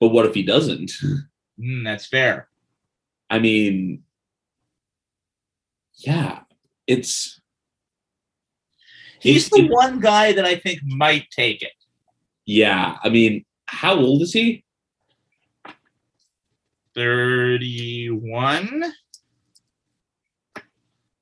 But 0.00 0.08
what 0.08 0.24
if 0.26 0.34
he 0.34 0.42
doesn't? 0.42 0.90
Mm, 1.60 1.84
that's 1.84 2.06
fair. 2.06 2.48
I 3.28 3.38
mean, 3.38 4.02
yeah, 5.98 6.40
it's 6.86 7.38
He's 9.20 9.46
it's- 9.48 9.50
the 9.60 9.68
one 9.68 10.00
guy 10.00 10.32
that 10.32 10.46
I 10.46 10.56
think 10.56 10.80
might 10.82 11.28
take 11.30 11.60
it. 11.62 11.72
yeah. 12.46 12.96
I 13.04 13.10
mean, 13.10 13.44
how 13.66 13.94
old 13.98 14.22
is 14.22 14.32
he? 14.32 14.64
31. 16.94 18.84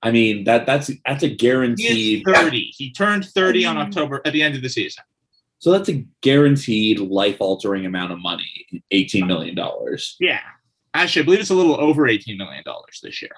I 0.01 0.11
mean 0.13 0.45
that 0.45 0.65
that's 0.65 0.91
that's 1.05 1.25
a 1.25 1.27
He 1.27 1.33
is 1.35 1.39
guaranteed. 1.41 2.23
30. 2.25 2.73
He 2.77 2.93
turned 2.93 3.25
30 3.27 3.65
on 3.65 3.77
Mm. 3.77 3.81
October 3.81 4.23
at 4.25 4.33
the 4.33 4.43
end 4.43 4.55
of 4.55 4.63
the 4.63 4.69
season. 4.69 5.03
So 5.59 5.73
that's 5.73 5.89
a 5.89 6.05
guaranteed 6.23 7.01
life 7.01 7.37
altering 7.41 7.87
amount 7.87 8.13
of 8.13 8.21
money. 8.21 8.67
Eighteen 8.91 9.27
million 9.27 9.55
dollars. 9.55 10.17
Yeah. 10.21 10.41
Actually, 10.95 11.23
I 11.23 11.25
believe 11.27 11.41
it's 11.41 11.51
a 11.51 11.55
little 11.55 11.79
over 11.81 12.03
$18 12.05 12.37
million 12.39 12.65
this 13.03 13.23
year. 13.23 13.31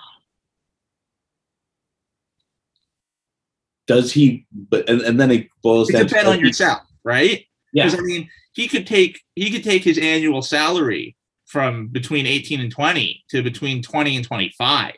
Does 3.87 4.12
he? 4.12 4.47
But 4.53 4.89
and, 4.89 5.01
and 5.03 5.21
then 5.21 5.31
it 5.33 5.49
boils 5.62 5.91
It 5.91 5.95
down 5.95 6.07
depends 6.07 6.27
to 6.27 6.33
on 6.33 6.41
yourself, 6.41 6.83
right? 7.03 7.45
Yeah. 7.73 7.85
Because 7.87 7.99
I 7.99 8.03
mean, 8.03 8.31
he 8.53 8.68
could 8.68 8.87
take 8.87 9.21
he 9.35 9.51
could 9.51 9.64
take 9.64 9.83
his 9.83 9.99
annual 9.99 10.43
salary 10.43 11.16
from 11.47 11.89
between 11.89 12.25
18 12.25 12.61
and 12.61 12.71
20 12.71 13.25
to 13.31 13.43
between 13.43 13.83
20 13.83 14.16
and 14.16 14.25
25. 14.25 14.95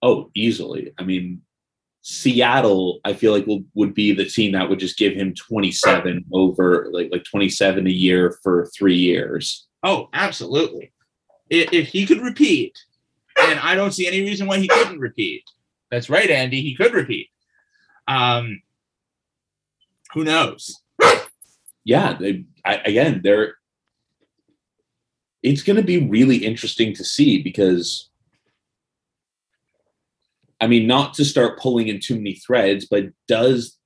Oh, 0.00 0.30
easily. 0.34 0.94
I 0.98 1.04
mean, 1.04 1.42
Seattle, 2.02 3.00
I 3.04 3.12
feel 3.12 3.32
like 3.32 3.46
will, 3.46 3.62
would 3.74 3.94
be 3.94 4.12
the 4.12 4.24
team 4.24 4.52
that 4.52 4.68
would 4.68 4.80
just 4.80 4.98
give 4.98 5.14
him 5.14 5.34
27 5.34 6.24
over 6.32 6.88
like 6.90 7.10
like 7.12 7.22
27 7.24 7.86
a 7.86 7.90
year 7.90 8.36
for 8.42 8.66
three 8.76 8.96
years. 8.96 9.68
Oh, 9.84 10.08
absolutely. 10.12 10.92
If, 11.48 11.72
if 11.72 11.88
he 11.88 12.04
could 12.06 12.20
repeat, 12.20 12.76
and 13.40 13.58
I 13.60 13.76
don't 13.76 13.92
see 13.92 14.06
any 14.06 14.20
reason 14.20 14.46
why 14.46 14.58
he 14.58 14.68
couldn't 14.68 14.98
repeat. 14.98 15.44
That's 15.90 16.10
right, 16.10 16.28
Andy. 16.28 16.60
He 16.60 16.74
could 16.74 16.92
repeat. 16.92 17.28
Um, 18.08 18.62
who 20.12 20.24
knows? 20.24 20.82
Yeah, 21.84 22.16
they, 22.18 22.44
I, 22.64 22.76
again, 22.76 23.20
they're. 23.22 23.56
It's 25.42 25.62
going 25.62 25.76
to 25.76 25.82
be 25.82 26.06
really 26.06 26.36
interesting 26.36 26.94
to 26.94 27.04
see 27.04 27.42
because 27.42 28.10
I 30.62 30.68
mean, 30.68 30.86
not 30.86 31.12
to 31.14 31.24
start 31.24 31.58
pulling 31.58 31.88
in 31.88 31.98
too 31.98 32.14
many 32.14 32.34
threads, 32.36 32.86
but 32.88 33.06
does 33.26 33.76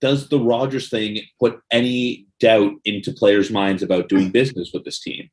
does 0.00 0.30
the 0.30 0.40
Rogers 0.40 0.88
thing 0.88 1.20
put 1.38 1.60
any 1.70 2.26
doubt 2.40 2.72
into 2.86 3.12
players' 3.12 3.50
minds 3.50 3.82
about 3.82 4.08
doing 4.08 4.30
business 4.40 4.70
with 4.72 4.84
this 4.86 4.98
team? 4.98 5.28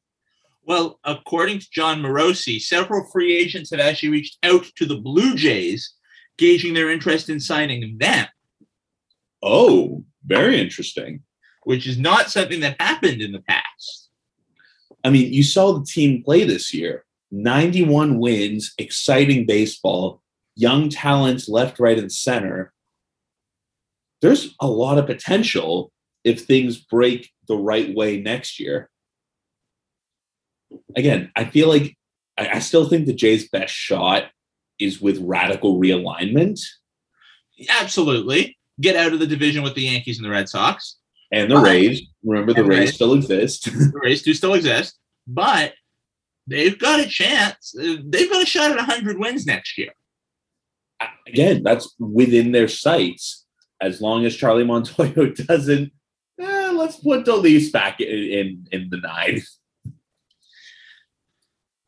Well, 0.65 0.99
according 1.05 1.59
to 1.59 1.67
Jon 1.71 2.01
Morosi, 2.01 2.59
several 2.59 3.09
free 3.13 3.33
agents 3.33 3.71
have 3.71 3.79
actually 3.79 4.09
reached 4.09 4.37
out 4.43 4.65
to 4.75 4.85
the 4.85 4.97
Blue 4.97 5.35
Jays, 5.35 5.93
gauging 6.37 6.73
their 6.73 6.91
interest 6.91 7.29
in 7.29 7.39
signing 7.39 7.97
them, 7.97 8.27
Oh, 9.41 10.03
very 10.25 10.59
interesting. 10.59 11.21
which 11.63 11.87
is 11.87 11.97
not 11.97 12.29
something 12.29 12.59
that 12.59 12.75
happened 12.81 13.21
in 13.21 13.31
the 13.31 13.41
past. 13.41 14.09
I 15.05 15.09
mean, 15.09 15.31
you 15.31 15.43
saw 15.43 15.71
the 15.79 15.85
team 15.85 16.23
play 16.23 16.43
this 16.43 16.73
year 16.73 17.05
91 17.31 18.19
wins, 18.19 18.73
exciting 18.77 19.45
baseball, 19.45 20.21
young 20.57 20.89
talents 20.89 21.47
left, 21.47 21.79
right, 21.79 21.97
and 21.97 22.11
center. 22.11 22.73
There's 24.21 24.55
a 24.59 24.67
lot 24.67 24.97
of 24.97 25.05
potential 25.05 25.91
if 26.23 26.41
things 26.41 26.77
break 26.77 27.31
the 27.47 27.55
right 27.55 27.95
way 27.95 28.19
next 28.19 28.59
year. 28.59 28.89
Again, 30.95 31.31
I 31.35 31.45
feel 31.45 31.69
like 31.69 31.95
I, 32.37 32.59
still 32.59 32.89
think 32.89 33.05
the 33.05 33.13
Jays' 33.13 33.47
best 33.49 33.73
shot 33.73 34.25
is 34.79 35.01
with 35.01 35.19
radical 35.19 35.79
realignment 35.79 36.59
Absolutely. 37.69 38.57
Get 38.79 38.95
out 38.95 39.13
of 39.13 39.19
the 39.19 39.27
division 39.27 39.63
with 39.63 39.75
the 39.75 39.83
Yankees 39.83 40.17
and 40.17 40.25
the 40.25 40.29
Red 40.29 40.49
Sox. 40.49 40.97
and 41.31 41.49
the. 41.49 41.57
Rays. 41.57 42.03
Remember, 42.23 42.53
the 42.53 42.63
Rays 42.63 42.79
Rays. 42.79 42.95
still 42.95 43.13
exist. 43.13 43.65
The 43.71 43.99
Rays 44.01 44.21
do 44.21 44.33
still 44.33 44.53
exist, 44.53 44.97
but 45.25 45.73
they've 46.45 46.77
got 46.77 46.99
a 46.99 47.07
chance. 47.07 47.73
They've 47.75 48.29
got 48.29 48.43
a 48.43 48.45
shot 48.45 48.71
at 48.71 48.77
100 48.77 49.17
wins 49.17 49.45
next 49.45 49.77
year. 49.77 49.93
Again, 51.27 51.63
that's 51.63 51.93
within 51.99 52.51
their 52.51 52.67
sights. 52.67 53.45
As 53.81 54.01
long 54.01 54.25
as 54.25 54.35
Charlie 54.35 54.63
Montoyo 54.63 55.35
doesn't, 55.47 55.91
eh, 56.39 56.71
let's 56.71 56.97
put 56.97 57.25
the 57.25 57.35
Leafs 57.35 57.69
back 57.69 58.01
in, 58.01 58.07
in, 58.07 58.67
in 58.71 58.89
the 58.89 58.97
nine. 58.97 59.41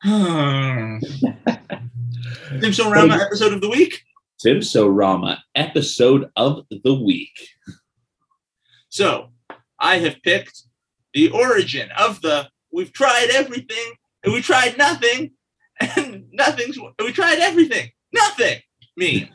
Simpson 2.60 2.90
Rama 2.90 3.16
episode 3.16 3.52
of 3.52 3.60
the 3.60 3.68
week. 3.68 4.02
Timso 4.44 4.88
Rama 4.90 5.42
episode 5.54 6.30
of 6.36 6.64
the 6.70 6.94
week. 6.94 7.48
So 8.88 9.30
I 9.78 9.98
have 9.98 10.22
picked 10.22 10.62
the 11.12 11.30
origin 11.30 11.90
of 11.98 12.22
the 12.22 12.48
we've 12.72 12.92
tried 12.92 13.28
everything 13.34 13.94
and 14.24 14.32
we 14.32 14.40
tried 14.40 14.78
nothing 14.78 15.32
and 15.80 16.24
nothing's 16.32 16.78
we 16.98 17.12
tried 17.12 17.38
everything. 17.38 17.90
Nothing 18.12 18.60
me. 18.96 19.30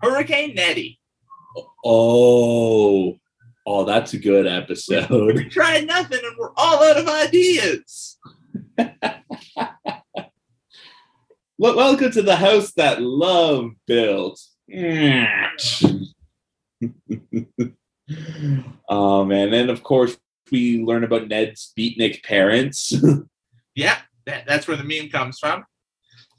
Hurricane 0.00 0.54
Neddy. 0.54 0.98
Oh, 1.84 3.18
oh, 3.66 3.84
that's 3.84 4.14
a 4.14 4.18
good 4.18 4.46
episode. 4.46 5.36
We 5.36 5.48
tried 5.48 5.86
nothing 5.86 6.20
and 6.24 6.36
we're 6.38 6.52
all 6.56 6.82
out 6.82 6.96
of 6.98 7.08
ideas. 7.08 8.18
Well, 11.62 11.76
welcome 11.76 12.10
to 12.10 12.22
the 12.22 12.34
house 12.34 12.72
that 12.72 13.00
love 13.00 13.70
built. 13.86 14.40
oh 14.68 14.74
man, 16.88 17.78
um, 18.88 19.30
and 19.30 19.70
of 19.70 19.84
course 19.84 20.16
we 20.50 20.82
learn 20.82 21.04
about 21.04 21.28
Ned's 21.28 21.72
beatnik 21.78 22.24
parents. 22.24 22.92
Yeah, 23.76 23.96
that, 24.26 24.44
that's 24.46 24.66
where 24.66 24.76
the 24.76 24.82
meme 24.82 25.08
comes 25.08 25.38
from. 25.38 25.64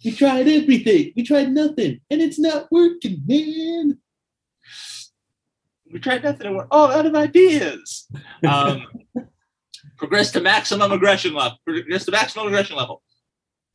We 0.04 0.12
tried 0.12 0.48
everything, 0.48 1.14
we 1.16 1.24
tried 1.24 1.52
nothing, 1.52 2.00
and 2.10 2.22
it's 2.22 2.40
not 2.40 2.72
working, 2.72 3.22
man. 3.26 4.00
We 5.92 6.00
tried 6.00 6.24
nothing 6.24 6.48
and 6.48 6.56
we're 6.56 6.68
all 6.72 6.92
out 6.92 7.06
of 7.06 7.16
ideas. 7.16 8.08
Um, 8.48 8.88
progress 9.98 10.32
to 10.32 10.42
maximum 10.42 10.92
aggression 10.92 11.36
level. 11.36 11.60
Progress 11.66 12.06
to 12.06 12.12
maximum 12.12 12.48
aggression 12.48 12.76
level. 12.76 13.04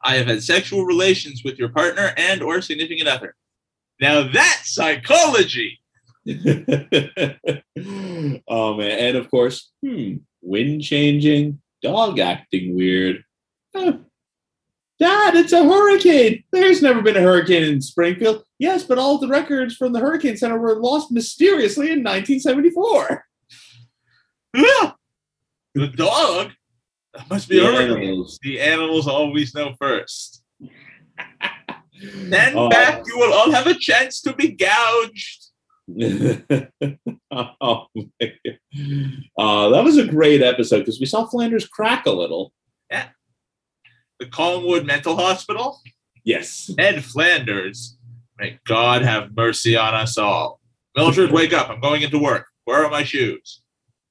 I 0.02 0.16
have 0.16 0.26
had 0.26 0.42
sexual 0.42 0.84
relations 0.84 1.42
with 1.44 1.58
your 1.58 1.68
partner 1.68 2.12
and 2.16 2.42
or 2.42 2.60
significant 2.60 3.08
other. 3.08 3.36
Now 4.00 4.28
that's 4.32 4.74
psychology. 4.74 5.78
oh 6.28 6.34
man, 8.76 8.98
and 8.98 9.16
of 9.16 9.30
course, 9.30 9.70
hmm, 9.82 10.16
wind 10.42 10.82
changing, 10.82 11.60
dog 11.82 12.18
acting 12.18 12.76
weird. 12.76 13.24
Huh. 13.74 13.98
Dad, 14.98 15.36
it's 15.36 15.52
a 15.52 15.62
hurricane. 15.62 16.42
There's 16.50 16.82
never 16.82 17.02
been 17.02 17.16
a 17.16 17.20
hurricane 17.20 17.62
in 17.62 17.80
Springfield. 17.80 18.44
Yes, 18.58 18.82
but 18.82 18.98
all 18.98 19.18
the 19.18 19.28
records 19.28 19.76
from 19.76 19.92
the 19.92 20.00
Hurricane 20.00 20.36
Center 20.36 20.58
were 20.58 20.74
lost 20.74 21.12
mysteriously 21.12 21.86
in 21.86 22.02
1974. 22.02 23.24
Ah! 24.56 24.96
the 25.74 25.86
dog 25.88 26.50
that 27.14 27.30
must 27.30 27.48
be 27.48 27.60
The 27.60 27.66
animals. 27.66 28.38
The 28.42 28.60
animals 28.60 29.06
always 29.06 29.54
know 29.54 29.74
first. 29.78 30.42
Then 32.00 32.56
Oh. 32.56 32.68
back, 32.68 33.02
you 33.06 33.18
will 33.18 33.32
all 33.32 33.50
have 33.52 33.66
a 33.66 33.74
chance 33.74 34.20
to 34.22 34.32
be 34.32 34.48
gouged. 34.48 35.46
oh. 37.30 37.86
Uh, 39.38 39.68
that 39.70 39.84
was 39.84 39.96
a 39.96 40.06
great 40.06 40.42
episode 40.42 40.80
because 40.80 41.00
we 41.00 41.06
saw 41.06 41.26
Flanders 41.26 41.66
crack 41.66 42.06
a 42.06 42.10
little. 42.10 42.52
The 44.18 44.26
Calmwood 44.26 44.84
Mental 44.86 45.16
Hospital. 45.16 45.80
Yes. 46.24 46.70
Ed 46.78 47.04
Flanders. 47.04 47.96
May 48.38 48.58
God 48.66 49.02
have 49.02 49.36
mercy 49.36 49.76
on 49.76 49.94
us 49.94 50.18
all. 50.18 50.60
Mildred, 50.96 51.32
wake 51.32 51.52
up. 51.52 51.70
I'm 51.70 51.80
going 51.80 52.02
into 52.02 52.18
work. 52.18 52.46
Where 52.64 52.84
are 52.84 52.90
my 52.90 53.04
shoes? 53.04 53.62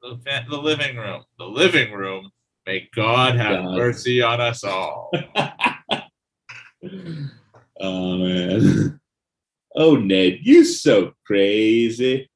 The, 0.01 0.19
the 0.49 0.57
living 0.57 0.95
room. 0.95 1.23
The 1.37 1.45
living 1.45 1.91
room. 1.91 2.31
May 2.65 2.89
God 2.93 3.35
have 3.35 3.63
God. 3.63 3.75
mercy 3.77 4.21
on 4.21 4.41
us 4.41 4.63
all. 4.63 5.11
oh 7.79 8.17
man. 8.17 8.99
Oh 9.75 9.95
Ned, 9.95 10.39
you're 10.41 10.65
so 10.65 11.13
crazy. 11.25 12.29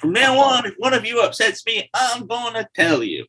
From 0.00 0.12
now 0.12 0.38
on, 0.38 0.66
if 0.66 0.74
one 0.78 0.94
of 0.94 1.04
you 1.04 1.20
upsets 1.20 1.64
me, 1.66 1.90
I'm 1.94 2.26
going 2.26 2.54
to 2.54 2.68
tell 2.74 3.02
you. 3.02 3.26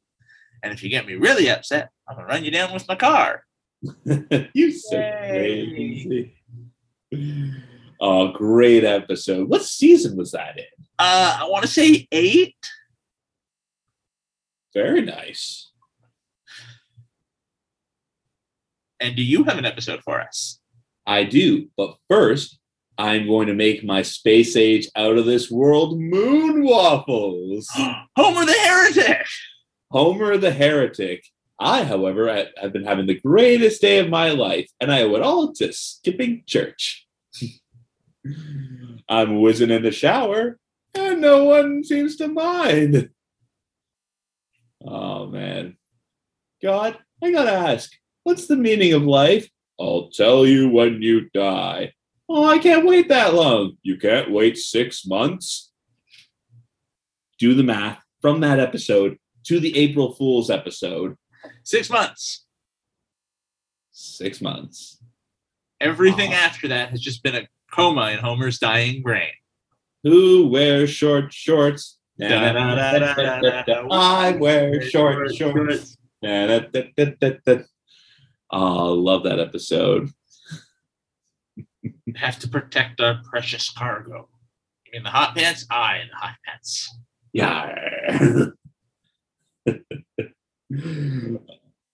And 0.63 0.71
if 0.71 0.81
you 0.81 0.89
get 0.89 1.05
me 1.05 1.15
really 1.15 1.49
upset, 1.49 1.89
I'm 2.07 2.17
to 2.17 2.23
run 2.23 2.45
you 2.45 2.51
down 2.51 2.73
with 2.73 2.87
my 2.87 2.95
car. 2.95 3.43
you 4.53 4.71
so 4.71 4.97
crazy. 4.97 6.33
Oh, 7.99 8.31
great 8.31 8.85
episode. 8.85 9.49
What 9.49 9.63
season 9.63 10.15
was 10.15 10.31
that 10.31 10.57
in? 10.57 10.85
Uh, 10.97 11.37
I 11.41 11.47
want 11.49 11.63
to 11.63 11.69
say 11.69 12.07
eight. 12.11 12.55
Very 14.73 15.01
nice. 15.01 15.69
And 19.01 19.17
do 19.17 19.21
you 19.21 19.43
have 19.43 19.57
an 19.57 19.65
episode 19.65 20.01
for 20.01 20.21
us? 20.21 20.59
I 21.05 21.25
do, 21.25 21.67
but 21.75 21.97
first, 22.09 22.57
I'm 22.97 23.27
going 23.27 23.47
to 23.47 23.53
make 23.53 23.83
my 23.83 24.01
space 24.01 24.55
age 24.55 24.87
out 24.95 25.17
of 25.17 25.25
this 25.25 25.51
world 25.51 25.99
moon 25.99 26.63
waffles. 26.63 27.69
Homer 28.15 28.45
the 28.45 28.53
Heretic. 28.53 29.27
Homer 29.93 30.37
the 30.37 30.49
heretic. 30.49 31.23
I, 31.59 31.83
however, 31.83 32.27
have 32.57 32.73
been 32.73 32.83
having 32.83 33.05
the 33.05 33.19
greatest 33.19 33.79
day 33.79 33.99
of 33.99 34.09
my 34.09 34.31
life, 34.31 34.67
and 34.81 34.91
I 34.91 35.03
owe 35.03 35.15
it 35.15 35.21
all 35.21 35.53
to 35.53 35.71
skipping 35.71 36.41
church. 36.47 37.07
I'm 39.07 39.39
whizzing 39.39 39.69
in 39.69 39.83
the 39.83 39.91
shower, 39.91 40.57
and 40.95 41.21
no 41.21 41.43
one 41.43 41.83
seems 41.83 42.15
to 42.15 42.27
mind. 42.27 43.11
Oh, 44.83 45.27
man. 45.27 45.77
God, 46.63 46.97
I 47.23 47.31
gotta 47.31 47.51
ask, 47.51 47.91
what's 48.23 48.47
the 48.47 48.57
meaning 48.57 48.93
of 48.93 49.03
life? 49.03 49.47
I'll 49.79 50.09
tell 50.09 50.43
you 50.47 50.69
when 50.69 51.03
you 51.03 51.29
die. 51.35 51.93
Oh, 52.27 52.45
I 52.45 52.57
can't 52.57 52.87
wait 52.87 53.09
that 53.09 53.35
long. 53.35 53.77
You 53.83 53.97
can't 53.97 54.31
wait 54.31 54.57
six 54.57 55.05
months. 55.05 55.71
Do 57.37 57.53
the 57.53 57.63
math 57.63 58.01
from 58.21 58.39
that 58.39 58.59
episode 58.59 59.19
to 59.45 59.59
the 59.59 59.75
April 59.77 60.13
Fool's 60.13 60.49
episode. 60.49 61.15
Six 61.63 61.89
months. 61.89 62.45
Six 63.91 64.41
months. 64.41 64.99
Everything 65.81 66.31
Wow. 66.31 66.37
after 66.37 66.67
that 66.69 66.89
has 66.89 67.01
just 67.01 67.23
been 67.23 67.35
a 67.35 67.47
coma 67.71 68.11
in 68.11 68.19
Homer's 68.19 68.59
dying 68.59 69.01
brain. 69.01 69.31
Who 70.03 70.47
wears 70.47 70.89
short 70.89 71.33
shorts? 71.33 71.97
I 72.21 72.27
wear 74.39 74.81
short 74.81 75.35
shorts. 75.35 75.97
Oh, 78.51 78.51
I 78.51 78.89
love 78.91 79.23
that 79.23 79.39
episode. 79.39 80.09
Have 82.15 82.39
to 82.39 82.47
protect 82.47 83.01
our 83.01 83.19
precious 83.29 83.69
cargo. 83.71 84.29
You 84.85 84.91
mean 84.93 85.03
the 85.03 85.09
hot 85.09 85.35
pants? 85.35 85.65
Aye, 85.69 86.03
the 86.11 86.17
hot 86.17 86.35
pants. 86.45 86.95
Yeah. 87.33 88.47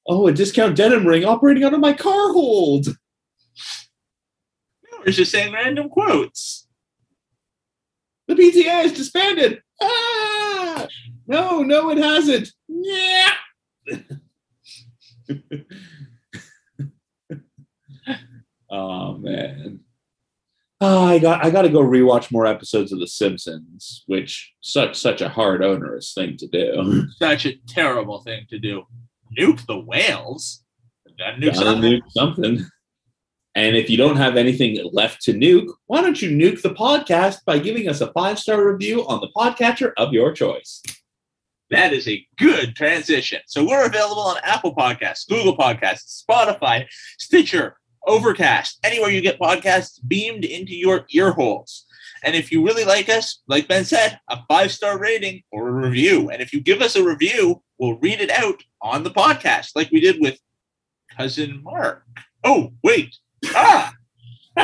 oh, 0.08 0.28
a 0.28 0.32
discount 0.32 0.76
denim 0.76 1.06
ring 1.06 1.26
operating 1.26 1.64
out 1.64 1.74
of 1.74 1.80
my 1.80 1.94
car 1.94 2.34
hold. 2.34 2.88
No, 2.88 2.94
We're 5.06 5.12
just 5.12 5.32
saying 5.32 5.54
random 5.54 5.90
quotes. 5.90 6.68
The 8.28 8.36
PTA 8.36 8.86
is 8.86 8.94
disbanded. 8.94 9.62
Ah! 9.82 10.88
No, 11.28 11.62
no, 11.62 11.90
it 11.90 11.98
hasn't. 11.98 12.50
Yeah. 12.68 13.34
oh 18.70 19.18
man. 19.18 19.80
Oh, 20.82 21.04
I 21.04 21.20
got 21.20 21.44
I 21.44 21.50
got 21.50 21.64
to 21.64 21.70
go 21.70 21.82
rewatch 21.82 22.32
more 22.32 22.46
episodes 22.46 22.92
of 22.94 23.00
The 23.00 23.08
Simpsons, 23.08 24.04
which 24.08 24.54
such 24.62 24.96
such 24.98 25.22
a 25.22 25.28
hard 25.28 25.62
onerous 25.62 26.14
thing 26.14 26.38
to 26.38 26.48
do. 26.48 27.06
Such 27.18 27.46
a 27.46 27.56
terrible 27.68 28.22
thing 28.22 28.46
to 28.50 28.60
do. 28.60 28.84
Nuke 29.38 29.66
the 29.66 29.78
whales. 29.80 30.64
Gotta 31.18 31.36
nuke 31.38 31.54
Gotta 31.54 31.58
something. 31.58 31.92
nuke 31.92 32.12
something. 32.12 32.66
And 33.56 33.76
if 33.76 33.90
you 33.90 33.98
don't 33.98 34.16
have 34.16 34.38
anything 34.38 34.80
left 34.94 35.22
to 35.24 35.34
nuke, 35.34 35.68
why 35.88 36.02
don't 36.02 36.22
you 36.22 36.30
nuke 36.32 36.62
the 36.62 36.70
podcast 36.74 37.44
by 37.46 37.60
giving 37.60 37.90
us 37.90 38.00
a 38.00 38.12
five 38.14 38.40
star 38.40 38.66
review 38.66 39.06
on 39.08 39.20
the 39.20 39.30
podcatcher 39.36 39.92
of 39.98 40.14
your 40.14 40.32
choice? 40.32 40.82
That 41.72 41.92
is 41.92 42.08
a 42.08 42.26
good 42.38 42.76
transition. 42.76 43.42
So 43.48 43.68
we're 43.68 43.86
available 43.86 44.22
on 44.22 44.38
Apple 44.44 44.74
Podcasts, 44.74 45.28
Google 45.28 45.58
Podcasts, 45.58 46.24
Spotify, 46.24 46.86
Stitcher, 47.20 47.76
Overcast, 48.08 48.80
anywhere 48.84 49.10
you 49.10 49.22
get 49.22 49.40
podcasts 49.40 50.00
beamed 50.08 50.46
into 50.46 50.76
your 50.76 51.06
ear 51.12 51.32
holes. 51.32 51.86
And 52.24 52.36
if 52.36 52.52
you 52.52 52.66
really 52.66 52.86
like 52.86 53.10
us, 53.10 53.42
like 53.48 53.68
Ben 53.68 53.86
said, 53.86 54.20
a 54.30 54.40
five 54.48 54.72
star 54.72 55.00
rating 55.00 55.44
or 55.52 55.70
a 55.70 55.72
review. 55.72 56.30
And 56.30 56.42
if 56.42 56.54
you 56.54 56.60
give 56.60 56.82
us 56.82 56.96
a 56.96 57.04
review, 57.04 57.62
we'll 57.78 57.98
read 58.00 58.20
it 58.20 58.30
out 58.30 58.62
on 58.82 59.04
the 59.04 59.12
podcast, 59.12 59.72
like 59.76 59.92
we 59.92 60.00
did 60.00 60.20
with 60.20 60.40
cousin 61.16 61.62
Mark. 61.64 62.04
Oh, 62.44 62.74
wait. 62.84 63.16
Ah, 63.48 63.94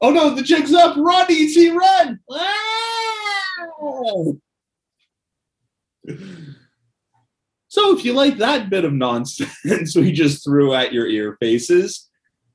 oh 0.00 0.10
no, 0.10 0.34
the 0.34 0.42
jig's 0.42 0.74
up! 0.74 0.96
Run, 0.96 1.26
ET, 1.30 1.74
run! 1.74 2.20
So 7.68 7.94
if 7.94 8.04
you 8.04 8.14
like 8.14 8.38
that 8.38 8.70
bit 8.70 8.84
of 8.84 8.92
nonsense 8.92 9.94
we 9.96 10.12
just 10.12 10.42
threw 10.44 10.72
at 10.72 10.94
your 10.94 11.06
ear 11.06 11.36
faces, 11.40 12.05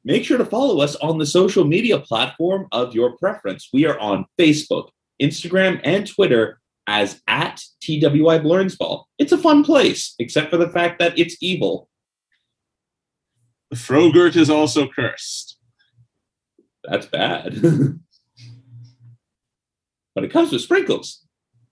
make 0.04 0.26
sure 0.26 0.38
to 0.38 0.46
follow 0.46 0.82
us 0.82 0.96
on 0.98 1.18
the 1.18 1.26
social 1.26 1.64
media 1.64 2.00
platform 2.00 2.68
of 2.72 2.94
your 2.96 3.18
preference. 3.18 3.70
We 3.74 3.86
are 3.86 4.00
on 4.00 4.26
Facebook, 4.40 4.90
Instagram, 5.22 5.80
and 5.84 6.08
Twitter 6.08 6.60
as 6.88 7.22
at 7.28 7.62
TWI 7.82 8.40
Blurnsball. 8.40 9.06
It's 9.18 9.32
a 9.32 9.38
fun 9.38 9.64
place, 9.64 10.16
except 10.20 10.50
for 10.50 10.58
the 10.58 10.70
fact 10.70 11.00
that 11.00 11.18
it's 11.18 11.38
evil. 11.42 11.88
the 13.70 13.78
Frogurt 13.78 14.36
is 14.36 14.50
also 14.50 14.88
cursed. 14.88 15.58
That's 16.84 17.06
bad. 17.06 17.62
but 20.16 20.24
it 20.24 20.32
comes 20.32 20.52
with 20.52 20.62
sprinkles. 20.62 21.24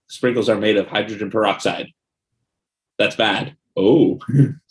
Sprinkles 0.08 0.50
are 0.50 0.56
made 0.56 0.78
of 0.78 0.88
hydrogen 0.88 1.30
peroxide. 1.32 1.88
That's 2.98 3.16
bad. 3.16 3.56
Oh. 3.76 4.20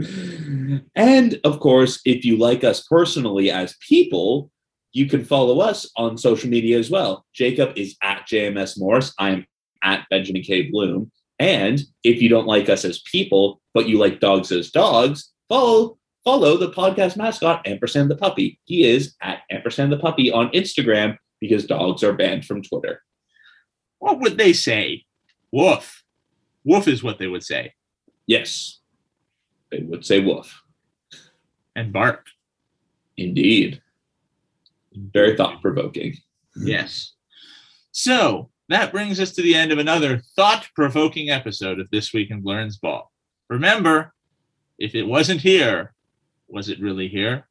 and 0.94 1.40
of 1.44 1.60
course, 1.60 2.00
if 2.04 2.24
you 2.24 2.36
like 2.36 2.64
us 2.64 2.86
personally 2.86 3.50
as 3.50 3.76
people, 3.86 4.50
you 4.92 5.06
can 5.06 5.24
follow 5.24 5.60
us 5.60 5.90
on 5.96 6.18
social 6.18 6.50
media 6.50 6.78
as 6.78 6.90
well. 6.90 7.24
Jacob 7.32 7.72
is 7.76 7.96
at 8.02 8.26
JMS 8.26 8.78
Morris. 8.78 9.14
I'm 9.18 9.46
at 9.82 10.06
Benjamin 10.10 10.42
K. 10.42 10.70
Bloom. 10.70 11.10
And 11.38 11.80
if 12.04 12.20
you 12.20 12.28
don't 12.28 12.46
like 12.46 12.68
us 12.68 12.84
as 12.84 13.00
people, 13.00 13.60
but 13.72 13.88
you 13.88 13.98
like 13.98 14.20
dogs 14.20 14.52
as 14.52 14.70
dogs, 14.70 15.32
follow 15.48 15.98
follow 16.24 16.58
the 16.58 16.70
podcast 16.70 17.16
mascot, 17.16 17.66
Ampersand 17.66 18.10
the 18.10 18.16
Puppy. 18.16 18.58
He 18.64 18.84
is 18.84 19.14
at 19.22 19.40
Ampersand 19.50 19.90
the 19.90 19.98
Puppy 19.98 20.30
on 20.30 20.50
Instagram 20.50 21.16
because 21.40 21.66
dogs 21.66 22.02
are 22.02 22.12
banned 22.12 22.44
from 22.44 22.62
Twitter. 22.62 23.02
What 23.98 24.20
would 24.20 24.36
they 24.36 24.52
say? 24.52 25.04
Woof. 25.50 26.02
Woof 26.64 26.88
is 26.88 27.02
what 27.02 27.18
they 27.18 27.26
would 27.26 27.42
say. 27.42 27.72
Yes, 28.26 28.79
they 29.70 29.80
would 29.82 30.04
say 30.04 30.20
woof. 30.20 30.62
And 31.76 31.92
bark. 31.92 32.26
Indeed. 33.16 33.80
Very 34.92 35.36
thought 35.36 35.62
provoking. 35.62 36.16
Yes. 36.56 37.14
So 37.92 38.50
that 38.68 38.92
brings 38.92 39.20
us 39.20 39.32
to 39.32 39.42
the 39.42 39.54
end 39.54 39.72
of 39.72 39.78
another 39.78 40.22
thought 40.36 40.68
provoking 40.74 41.30
episode 41.30 41.80
of 41.80 41.90
This 41.90 42.12
Week 42.12 42.30
in 42.30 42.42
Blurns 42.42 42.80
Ball. 42.80 43.10
Remember, 43.48 44.12
if 44.78 44.94
it 44.94 45.02
wasn't 45.02 45.40
here, 45.40 45.92
was 46.48 46.68
it 46.68 46.80
really 46.80 47.08
here? 47.08 47.48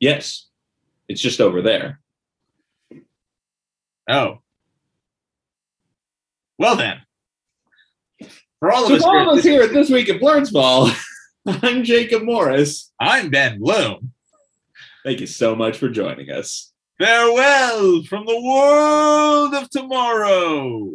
Yes, 0.00 0.48
it's 1.08 1.20
just 1.20 1.40
over 1.40 1.62
there. 1.62 2.00
Oh. 4.08 4.38
Well 6.58 6.76
then. 6.76 7.03
For 8.64 8.72
all 8.72 8.84
of 8.84 8.88
So 8.88 8.94
us, 8.94 9.02
for 9.02 9.08
all 9.18 9.30
of 9.30 9.38
us 9.38 9.44
here, 9.44 9.52
here 9.60 9.62
at 9.64 9.74
This 9.74 9.90
Week 9.90 10.08
at 10.08 10.22
Blurnsball, 10.22 10.90
I'm 11.46 11.84
Jacob 11.84 12.22
Morris. 12.22 12.90
I'm 12.98 13.28
Ben 13.28 13.58
Bloom. 13.58 14.12
Thank 15.04 15.20
you 15.20 15.26
so 15.26 15.54
much 15.54 15.76
for 15.76 15.90
joining 15.90 16.30
us. 16.30 16.72
Farewell 16.98 18.04
from 18.04 18.24
the 18.24 18.40
world 18.40 19.52
of 19.52 19.68
tomorrow. 19.68 20.92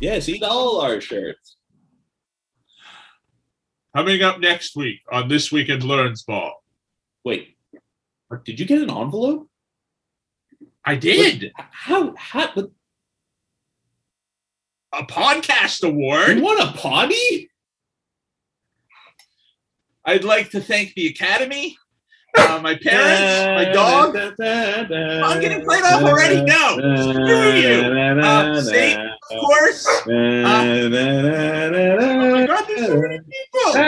Yes, 0.00 0.28
eat 0.28 0.42
all 0.42 0.80
our 0.80 1.00
shirts. 1.00 1.56
Coming 3.96 4.22
up 4.22 4.38
next 4.38 4.76
week 4.76 5.00
on 5.10 5.28
This 5.28 5.50
Week 5.50 5.68
in 5.68 5.80
Blurns 5.80 6.24
Ball. 6.24 6.52
Wait, 7.24 7.56
did 8.44 8.60
you 8.60 8.66
get 8.66 8.82
an 8.82 8.90
envelope? 8.90 9.48
I 10.84 10.94
did 10.94 11.52
How? 11.56 12.14
How? 12.16 12.50
But 12.54 12.70
a 14.94 15.02
podcast 15.02 15.82
award. 15.82 16.36
you 16.36 16.42
want 16.42 16.60
a 16.60 16.78
potty? 16.78 17.50
I'd 20.04 20.24
like 20.24 20.50
to 20.50 20.60
thank 20.60 20.94
the 20.94 21.08
Academy, 21.08 21.76
uh, 22.36 22.60
my 22.62 22.76
parents, 22.76 23.66
my 23.66 23.72
dog. 23.72 24.16
I'm 24.40 25.40
getting 25.40 25.64
played 25.64 25.82
off 25.84 26.02
already. 26.02 26.42
No, 26.42 26.78
screw 27.12 27.52
you. 27.52 28.22
Uh, 28.22 29.07
of 29.30 29.40
course. 29.40 29.86
Uh, 29.86 30.10
oh 30.10 30.88
my 32.30 32.46
God, 32.46 32.64
there's 32.68 32.86
so 32.86 33.00
many 33.00 33.18
people. 33.18 33.74
No. 33.74 33.82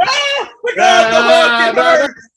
oh 0.00 0.48
my 0.64 0.72
God, 0.76 1.12
the 1.12 1.20
Hulk 1.22 1.74
birds. 1.74 2.31